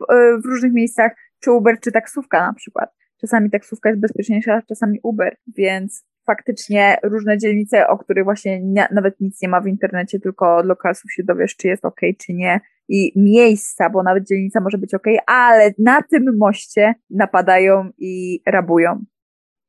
w 0.43 0.45
różnych 0.45 0.73
miejscach, 0.73 1.12
czy 1.39 1.51
Uber, 1.51 1.79
czy 1.79 1.91
taksówka 1.91 2.47
na 2.47 2.53
przykład. 2.53 2.89
Czasami 3.21 3.49
taksówka 3.49 3.89
jest 3.89 4.01
bezpieczniejsza, 4.01 4.62
czasami 4.62 4.99
Uber, 5.03 5.38
więc 5.47 6.06
faktycznie 6.25 6.97
różne 7.03 7.38
dzielnice, 7.38 7.88
o 7.88 7.97
których 7.97 8.23
właśnie 8.23 8.62
nie, 8.62 8.88
nawet 8.91 9.19
nic 9.19 9.41
nie 9.41 9.49
ma 9.49 9.62
w 9.62 9.67
internecie, 9.67 10.19
tylko 10.19 10.58
od 10.58 10.65
lokalsów 10.65 11.12
się 11.12 11.23
dowiesz, 11.23 11.56
czy 11.56 11.67
jest 11.67 11.86
ok, 11.86 11.99
czy 12.17 12.34
nie. 12.34 12.60
I 12.89 13.12
miejsca, 13.15 13.89
bo 13.89 14.03
nawet 14.03 14.27
dzielnica 14.27 14.60
może 14.60 14.77
być 14.77 14.93
ok, 14.93 15.06
ale 15.25 15.73
na 15.77 16.01
tym 16.01 16.38
moście 16.38 16.93
napadają 17.10 17.89
i 17.97 18.41
rabują. 18.45 19.03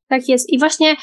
Tak 0.09 0.29
jest. 0.29 0.51
I 0.51 0.59
właśnie 0.59 0.95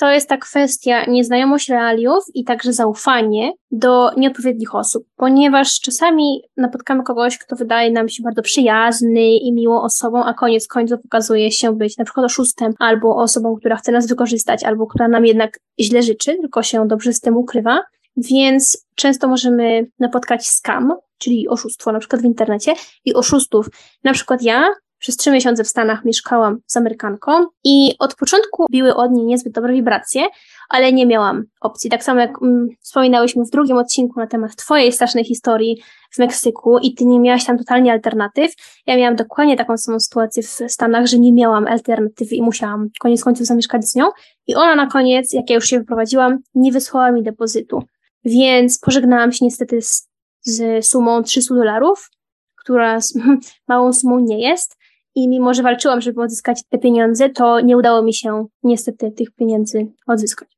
to 0.00 0.10
jest 0.10 0.28
ta 0.28 0.36
kwestia 0.36 1.04
nieznajomość 1.04 1.68
realiów 1.68 2.24
i 2.34 2.44
także 2.44 2.72
zaufanie 2.72 3.52
do 3.70 4.10
nieodpowiednich 4.16 4.74
osób, 4.74 5.04
ponieważ 5.16 5.80
czasami 5.80 6.42
napotkamy 6.56 7.02
kogoś, 7.02 7.38
kto 7.38 7.56
wydaje 7.56 7.90
nam 7.90 8.08
się 8.08 8.22
bardzo 8.22 8.42
przyjazny 8.42 9.36
i 9.36 9.52
miłą 9.52 9.82
osobą, 9.82 10.24
a 10.24 10.34
koniec 10.34 10.68
końców 10.68 11.00
okazuje 11.04 11.52
się 11.52 11.76
być 11.76 11.98
na 11.98 12.04
przykład 12.04 12.26
oszustem 12.26 12.72
albo 12.78 13.16
osobą, 13.16 13.56
która 13.56 13.76
chce 13.76 13.92
nas 13.92 14.08
wykorzystać, 14.08 14.64
albo 14.64 14.86
która 14.86 15.08
nam 15.08 15.26
jednak 15.26 15.58
źle 15.80 16.02
życzy, 16.02 16.34
tylko 16.34 16.62
się 16.62 16.88
dobrze 16.88 17.12
z 17.12 17.20
tym 17.20 17.36
ukrywa. 17.36 17.82
Więc 18.16 18.86
często 18.94 19.28
możemy 19.28 19.86
napotkać 19.98 20.46
scam, 20.46 20.92
czyli 21.18 21.48
oszustwo 21.48 21.92
na 21.92 21.98
przykład 21.98 22.22
w 22.22 22.24
internecie 22.24 22.74
i 23.04 23.14
oszustów. 23.14 23.66
Na 24.04 24.12
przykład 24.12 24.42
ja 24.42 24.64
przez 25.00 25.16
trzy 25.16 25.30
miesiące 25.30 25.64
w 25.64 25.68
Stanach 25.68 26.04
mieszkałam 26.04 26.58
z 26.66 26.76
Amerykanką 26.76 27.46
i 27.64 27.94
od 27.98 28.14
początku 28.14 28.66
biły 28.70 28.94
od 28.94 29.12
niej 29.12 29.26
niezbyt 29.26 29.52
dobre 29.52 29.72
wibracje, 29.72 30.22
ale 30.68 30.92
nie 30.92 31.06
miałam 31.06 31.44
opcji. 31.60 31.90
Tak 31.90 32.04
samo 32.04 32.20
jak 32.20 32.42
mm, 32.42 32.68
wspominałyśmy 32.80 33.44
w 33.44 33.50
drugim 33.50 33.76
odcinku 33.76 34.20
na 34.20 34.26
temat 34.26 34.56
Twojej 34.56 34.92
strasznej 34.92 35.24
historii 35.24 35.82
w 36.14 36.18
Meksyku 36.18 36.78
i 36.78 36.94
Ty 36.94 37.04
nie 37.04 37.20
miałaś 37.20 37.44
tam 37.44 37.58
totalnie 37.58 37.92
alternatyw. 37.92 38.52
Ja 38.86 38.96
miałam 38.96 39.16
dokładnie 39.16 39.56
taką 39.56 39.78
samą 39.78 40.00
sytuację 40.00 40.42
w 40.42 40.46
Stanach, 40.46 41.06
że 41.06 41.18
nie 41.18 41.32
miałam 41.32 41.66
alternatywy 41.66 42.34
i 42.34 42.42
musiałam 42.42 42.88
koniec 43.00 43.24
końców 43.24 43.46
zamieszkać 43.46 43.84
z 43.84 43.94
nią. 43.94 44.04
I 44.46 44.54
ona 44.54 44.74
na 44.74 44.86
koniec, 44.86 45.32
jak 45.32 45.50
ja 45.50 45.54
już 45.54 45.66
się 45.66 45.78
wyprowadziłam, 45.78 46.38
nie 46.54 46.72
wysłała 46.72 47.12
mi 47.12 47.22
depozytu. 47.22 47.82
Więc 48.24 48.78
pożegnałam 48.78 49.32
się 49.32 49.44
niestety 49.44 49.82
z, 49.82 50.08
z 50.42 50.86
sumą 50.86 51.22
300 51.22 51.54
dolarów, 51.54 52.10
która 52.56 52.98
małą 53.68 53.92
sumą 53.92 54.18
nie 54.18 54.48
jest, 54.48 54.79
i 55.14 55.28
mimo, 55.28 55.54
że 55.54 55.62
walczyłam, 55.62 56.00
żeby 56.00 56.22
odzyskać 56.22 56.62
te 56.68 56.78
pieniądze, 56.78 57.28
to 57.28 57.60
nie 57.60 57.76
udało 57.76 58.02
mi 58.02 58.14
się 58.14 58.46
niestety 58.62 59.12
tych 59.12 59.34
pieniędzy 59.34 59.86
odzyskać. 60.06 60.48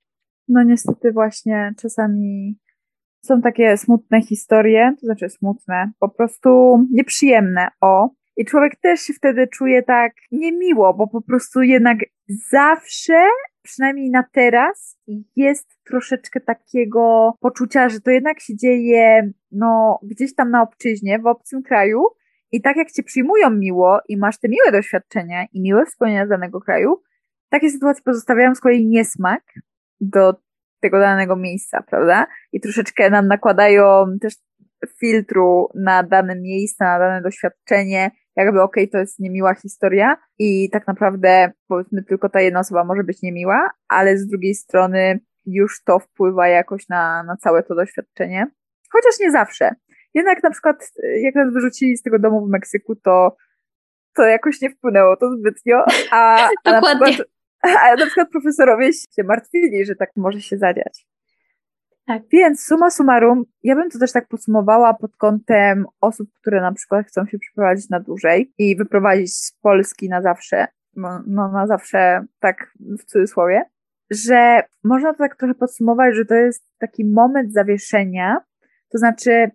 No 0.48 0.62
niestety 0.62 1.12
właśnie 1.12 1.74
czasami 1.80 2.58
są 3.24 3.42
takie 3.42 3.76
smutne 3.76 4.22
historie, 4.22 4.94
to 5.00 5.06
znaczy 5.06 5.28
smutne, 5.28 5.90
po 5.98 6.08
prostu 6.08 6.78
nieprzyjemne, 6.90 7.68
o. 7.80 8.10
I 8.36 8.44
człowiek 8.44 8.76
też 8.76 9.00
się 9.00 9.12
wtedy 9.12 9.48
czuje 9.48 9.82
tak 9.82 10.12
niemiło, 10.32 10.94
bo 10.94 11.06
po 11.06 11.22
prostu 11.22 11.62
jednak 11.62 11.98
zawsze, 12.50 13.24
przynajmniej 13.62 14.10
na 14.10 14.24
teraz, 14.32 14.98
jest 15.36 15.68
troszeczkę 15.84 16.40
takiego 16.40 17.32
poczucia, 17.40 17.88
że 17.88 18.00
to 18.00 18.10
jednak 18.10 18.40
się 18.40 18.56
dzieje 18.56 19.32
no, 19.50 19.98
gdzieś 20.02 20.34
tam 20.34 20.50
na 20.50 20.62
obczyźnie, 20.62 21.18
w 21.18 21.26
obcym 21.26 21.62
kraju, 21.62 22.02
i 22.52 22.62
tak 22.62 22.76
jak 22.76 22.90
cię 22.90 23.02
przyjmują 23.02 23.50
miło 23.50 24.00
i 24.08 24.16
masz 24.16 24.38
te 24.38 24.48
miłe 24.48 24.72
doświadczenia 24.72 25.44
i 25.52 25.60
miłe 25.60 25.86
wspomnienia 25.86 26.26
z 26.26 26.28
danego 26.28 26.60
kraju, 26.60 27.02
takie 27.48 27.70
sytuacje 27.70 28.02
pozostawiają 28.04 28.54
z 28.54 28.60
kolei 28.60 28.86
niesmak 28.86 29.42
do 30.00 30.34
tego 30.80 30.98
danego 30.98 31.36
miejsca, 31.36 31.82
prawda? 31.82 32.26
I 32.52 32.60
troszeczkę 32.60 33.10
nam 33.10 33.26
nakładają 33.26 34.06
też 34.20 34.34
filtru 35.00 35.68
na 35.74 36.02
dane 36.02 36.36
miejsce, 36.36 36.84
na 36.84 36.98
dane 36.98 37.22
doświadczenie, 37.22 38.10
jakby 38.36 38.62
okej, 38.62 38.84
okay, 38.84 38.92
to 38.92 38.98
jest 38.98 39.18
niemiła 39.18 39.54
historia 39.54 40.16
i 40.38 40.70
tak 40.70 40.86
naprawdę 40.86 41.52
powiedzmy 41.68 42.02
tylko 42.02 42.28
ta 42.28 42.40
jedna 42.40 42.60
osoba 42.60 42.84
może 42.84 43.04
być 43.04 43.22
niemiła, 43.22 43.70
ale 43.88 44.18
z 44.18 44.26
drugiej 44.26 44.54
strony 44.54 45.20
już 45.46 45.84
to 45.84 45.98
wpływa 45.98 46.48
jakoś 46.48 46.88
na, 46.88 47.22
na 47.22 47.36
całe 47.36 47.62
to 47.62 47.74
doświadczenie. 47.74 48.46
Chociaż 48.92 49.20
nie 49.20 49.30
zawsze. 49.30 49.74
Jednak 50.14 50.42
na 50.42 50.50
przykład, 50.50 50.92
jak 51.22 51.34
nas 51.34 51.52
wyrzucili 51.52 51.96
z 51.96 52.02
tego 52.02 52.18
domu 52.18 52.46
w 52.46 52.50
Meksyku, 52.50 52.96
to, 52.96 53.36
to 54.14 54.22
jakoś 54.22 54.60
nie 54.60 54.70
wpłynęło 54.70 55.16
to 55.16 55.36
zbytnio, 55.36 55.84
a, 56.10 56.48
a, 56.64 56.70
na, 56.70 56.80
przykład, 56.80 57.28
a 57.62 57.94
na 57.94 58.06
przykład 58.06 58.30
profesorowie 58.30 58.92
się 58.92 59.24
martwili, 59.24 59.84
że 59.84 59.94
tak 59.94 60.10
może 60.16 60.40
się 60.40 60.58
zadziać. 60.58 61.06
Tak. 62.06 62.22
Więc 62.32 62.64
suma 62.64 62.90
summarum, 62.90 63.44
ja 63.62 63.74
bym 63.74 63.90
to 63.90 63.98
też 63.98 64.12
tak 64.12 64.28
podsumowała 64.28 64.94
pod 64.94 65.16
kątem 65.16 65.86
osób, 66.00 66.28
które 66.40 66.60
na 66.60 66.72
przykład 66.72 67.06
chcą 67.06 67.26
się 67.26 67.38
przeprowadzić 67.38 67.90
na 67.90 68.00
dłużej 68.00 68.52
i 68.58 68.76
wyprowadzić 68.76 69.36
z 69.36 69.52
Polski 69.52 70.08
na 70.08 70.22
zawsze, 70.22 70.66
no, 70.96 71.22
no 71.26 71.52
na 71.52 71.66
zawsze 71.66 72.24
tak 72.40 72.72
w 72.78 73.04
cudzysłowie, 73.04 73.64
że 74.10 74.62
można 74.84 75.12
to 75.12 75.18
tak 75.18 75.36
trochę 75.36 75.54
podsumować, 75.54 76.14
że 76.14 76.24
to 76.24 76.34
jest 76.34 76.64
taki 76.78 77.04
moment 77.04 77.52
zawieszenia, 77.52 78.36
to 78.88 78.98
znaczy 78.98 79.50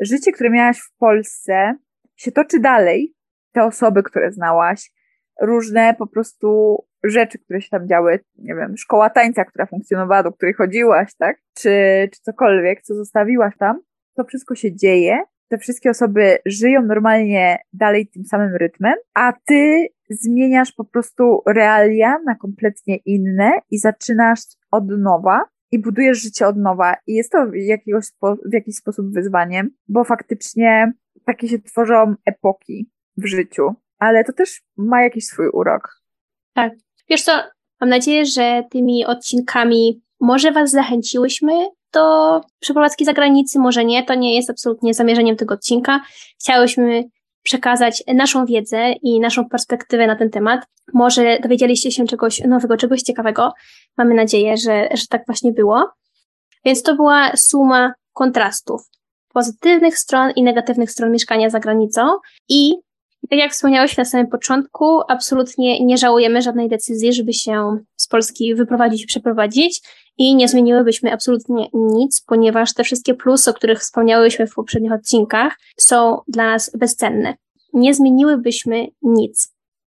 życie, 0.00 0.32
które 0.32 0.50
miałaś 0.50 0.78
w 0.78 0.96
Polsce, 0.98 1.74
się 2.16 2.32
toczy 2.32 2.60
dalej. 2.60 3.14
Te 3.52 3.64
osoby, 3.64 4.02
które 4.02 4.32
znałaś, 4.32 4.90
różne 5.40 5.94
po 5.98 6.06
prostu 6.06 6.78
rzeczy, 7.04 7.38
które 7.38 7.60
się 7.60 7.68
tam 7.70 7.88
działy, 7.88 8.20
nie 8.38 8.54
wiem, 8.54 8.76
szkoła 8.76 9.10
tańca, 9.10 9.44
która 9.44 9.66
funkcjonowała, 9.66 10.22
do 10.22 10.32
której 10.32 10.54
chodziłaś, 10.54 11.14
tak? 11.18 11.36
Czy, 11.54 11.70
czy 12.12 12.20
cokolwiek, 12.22 12.82
co 12.82 12.94
zostawiłaś 12.94 13.56
tam, 13.58 13.80
to 14.16 14.24
wszystko 14.24 14.54
się 14.54 14.76
dzieje. 14.76 15.22
Te 15.48 15.58
wszystkie 15.58 15.90
osoby 15.90 16.38
żyją 16.46 16.82
normalnie 16.82 17.58
dalej 17.72 18.06
tym 18.06 18.24
samym 18.24 18.56
rytmem, 18.56 18.94
a 19.14 19.32
ty 19.46 19.86
zmieniasz 20.10 20.72
po 20.72 20.84
prostu 20.84 21.42
realia 21.46 22.18
na 22.26 22.34
kompletnie 22.34 22.96
inne 22.96 23.50
i 23.70 23.78
zaczynasz 23.78 24.40
od 24.70 24.84
nowa 24.98 25.44
i 25.72 25.78
budujesz 25.78 26.22
życie 26.22 26.46
od 26.46 26.56
nowa. 26.56 26.94
I 27.06 27.14
jest 27.14 27.32
to 27.32 27.38
jakiegoś 27.54 28.04
w 28.22 28.52
jakiś 28.52 28.76
sposób 28.76 29.14
wyzwaniem, 29.14 29.70
bo 29.88 30.04
faktycznie 30.04 30.92
takie 31.26 31.48
się 31.48 31.58
tworzą 31.58 32.14
epoki 32.24 32.90
w 33.16 33.26
życiu, 33.26 33.74
ale 33.98 34.24
to 34.24 34.32
też 34.32 34.62
ma 34.76 35.02
jakiś 35.02 35.26
swój 35.26 35.48
urok. 35.48 36.02
Tak. 36.54 36.72
Wiesz 37.08 37.22
co, 37.22 37.32
mam 37.80 37.90
nadzieję, 37.90 38.26
że 38.26 38.62
tymi 38.70 39.06
odcinkami 39.06 40.02
może 40.20 40.52
Was 40.52 40.70
zachęciłyśmy 40.70 41.52
do 41.92 42.40
przeprowadzki 42.60 43.04
za 43.04 43.12
granicy, 43.12 43.58
może 43.58 43.84
nie, 43.84 44.04
to 44.04 44.14
nie 44.14 44.36
jest 44.36 44.50
absolutnie 44.50 44.94
zamierzeniem 44.94 45.36
tego 45.36 45.54
odcinka. 45.54 46.00
Chciałyśmy 46.40 47.04
przekazać 47.42 48.02
naszą 48.14 48.46
wiedzę 48.46 48.92
i 48.92 49.20
naszą 49.20 49.48
perspektywę 49.48 50.06
na 50.06 50.16
ten 50.16 50.30
temat. 50.30 50.66
Może 50.94 51.38
dowiedzieliście 51.42 51.90
się 51.90 52.06
czegoś 52.06 52.40
nowego, 52.40 52.76
czegoś 52.76 53.02
ciekawego. 53.02 53.52
Mamy 53.98 54.14
nadzieję, 54.14 54.56
że, 54.56 54.88
że 54.94 55.06
tak 55.08 55.22
właśnie 55.26 55.52
było. 55.52 55.90
Więc 56.64 56.82
to 56.82 56.96
była 56.96 57.36
suma 57.36 57.92
kontrastów, 58.12 58.90
pozytywnych 59.34 59.98
stron 59.98 60.30
i 60.36 60.42
negatywnych 60.42 60.90
stron 60.90 61.12
mieszkania 61.12 61.50
za 61.50 61.60
granicą 61.60 62.00
i 63.22 63.28
tak 63.28 63.38
jak 63.38 63.52
wspomniałeś 63.52 63.96
na 63.96 64.04
samym 64.04 64.26
początku, 64.26 65.00
absolutnie 65.08 65.84
nie 65.84 65.98
żałujemy 65.98 66.42
żadnej 66.42 66.68
decyzji, 66.68 67.12
żeby 67.12 67.32
się 67.32 67.78
z 67.96 68.08
Polski 68.08 68.54
wyprowadzić 68.54 69.02
i 69.02 69.06
przeprowadzić 69.06 69.80
i 70.18 70.34
nie 70.34 70.48
zmieniłybyśmy 70.48 71.12
absolutnie 71.12 71.68
nic, 71.72 72.24
ponieważ 72.26 72.74
te 72.74 72.84
wszystkie 72.84 73.14
plusy, 73.14 73.50
o 73.50 73.54
których 73.54 73.80
wspomniałyśmy 73.80 74.46
w 74.46 74.54
poprzednich 74.54 74.92
odcinkach, 74.92 75.56
są 75.78 76.18
dla 76.28 76.44
nas 76.44 76.70
bezcenne. 76.78 77.34
Nie 77.72 77.94
zmieniłybyśmy 77.94 78.86
nic. 79.02 79.52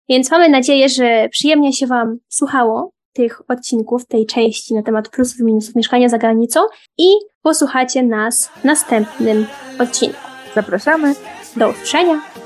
Więc 0.09 0.31
mamy 0.31 0.49
nadzieję, 0.49 0.89
że 0.89 1.29
przyjemnie 1.31 1.73
się 1.73 1.87
Wam 1.87 2.17
słuchało 2.29 2.91
tych 3.13 3.41
odcinków, 3.49 4.07
tej 4.07 4.25
części 4.25 4.73
na 4.73 4.83
temat 4.83 5.09
plusów 5.09 5.39
i 5.39 5.43
minusów 5.43 5.75
mieszkania 5.75 6.09
za 6.09 6.17
granicą 6.17 6.59
i 6.97 7.07
posłuchacie 7.41 8.03
nas 8.03 8.47
w 8.47 8.63
następnym 8.63 9.45
odcinku. 9.79 10.19
Zapraszamy. 10.55 11.13
Do 11.57 11.69
usłyszenia. 11.69 12.44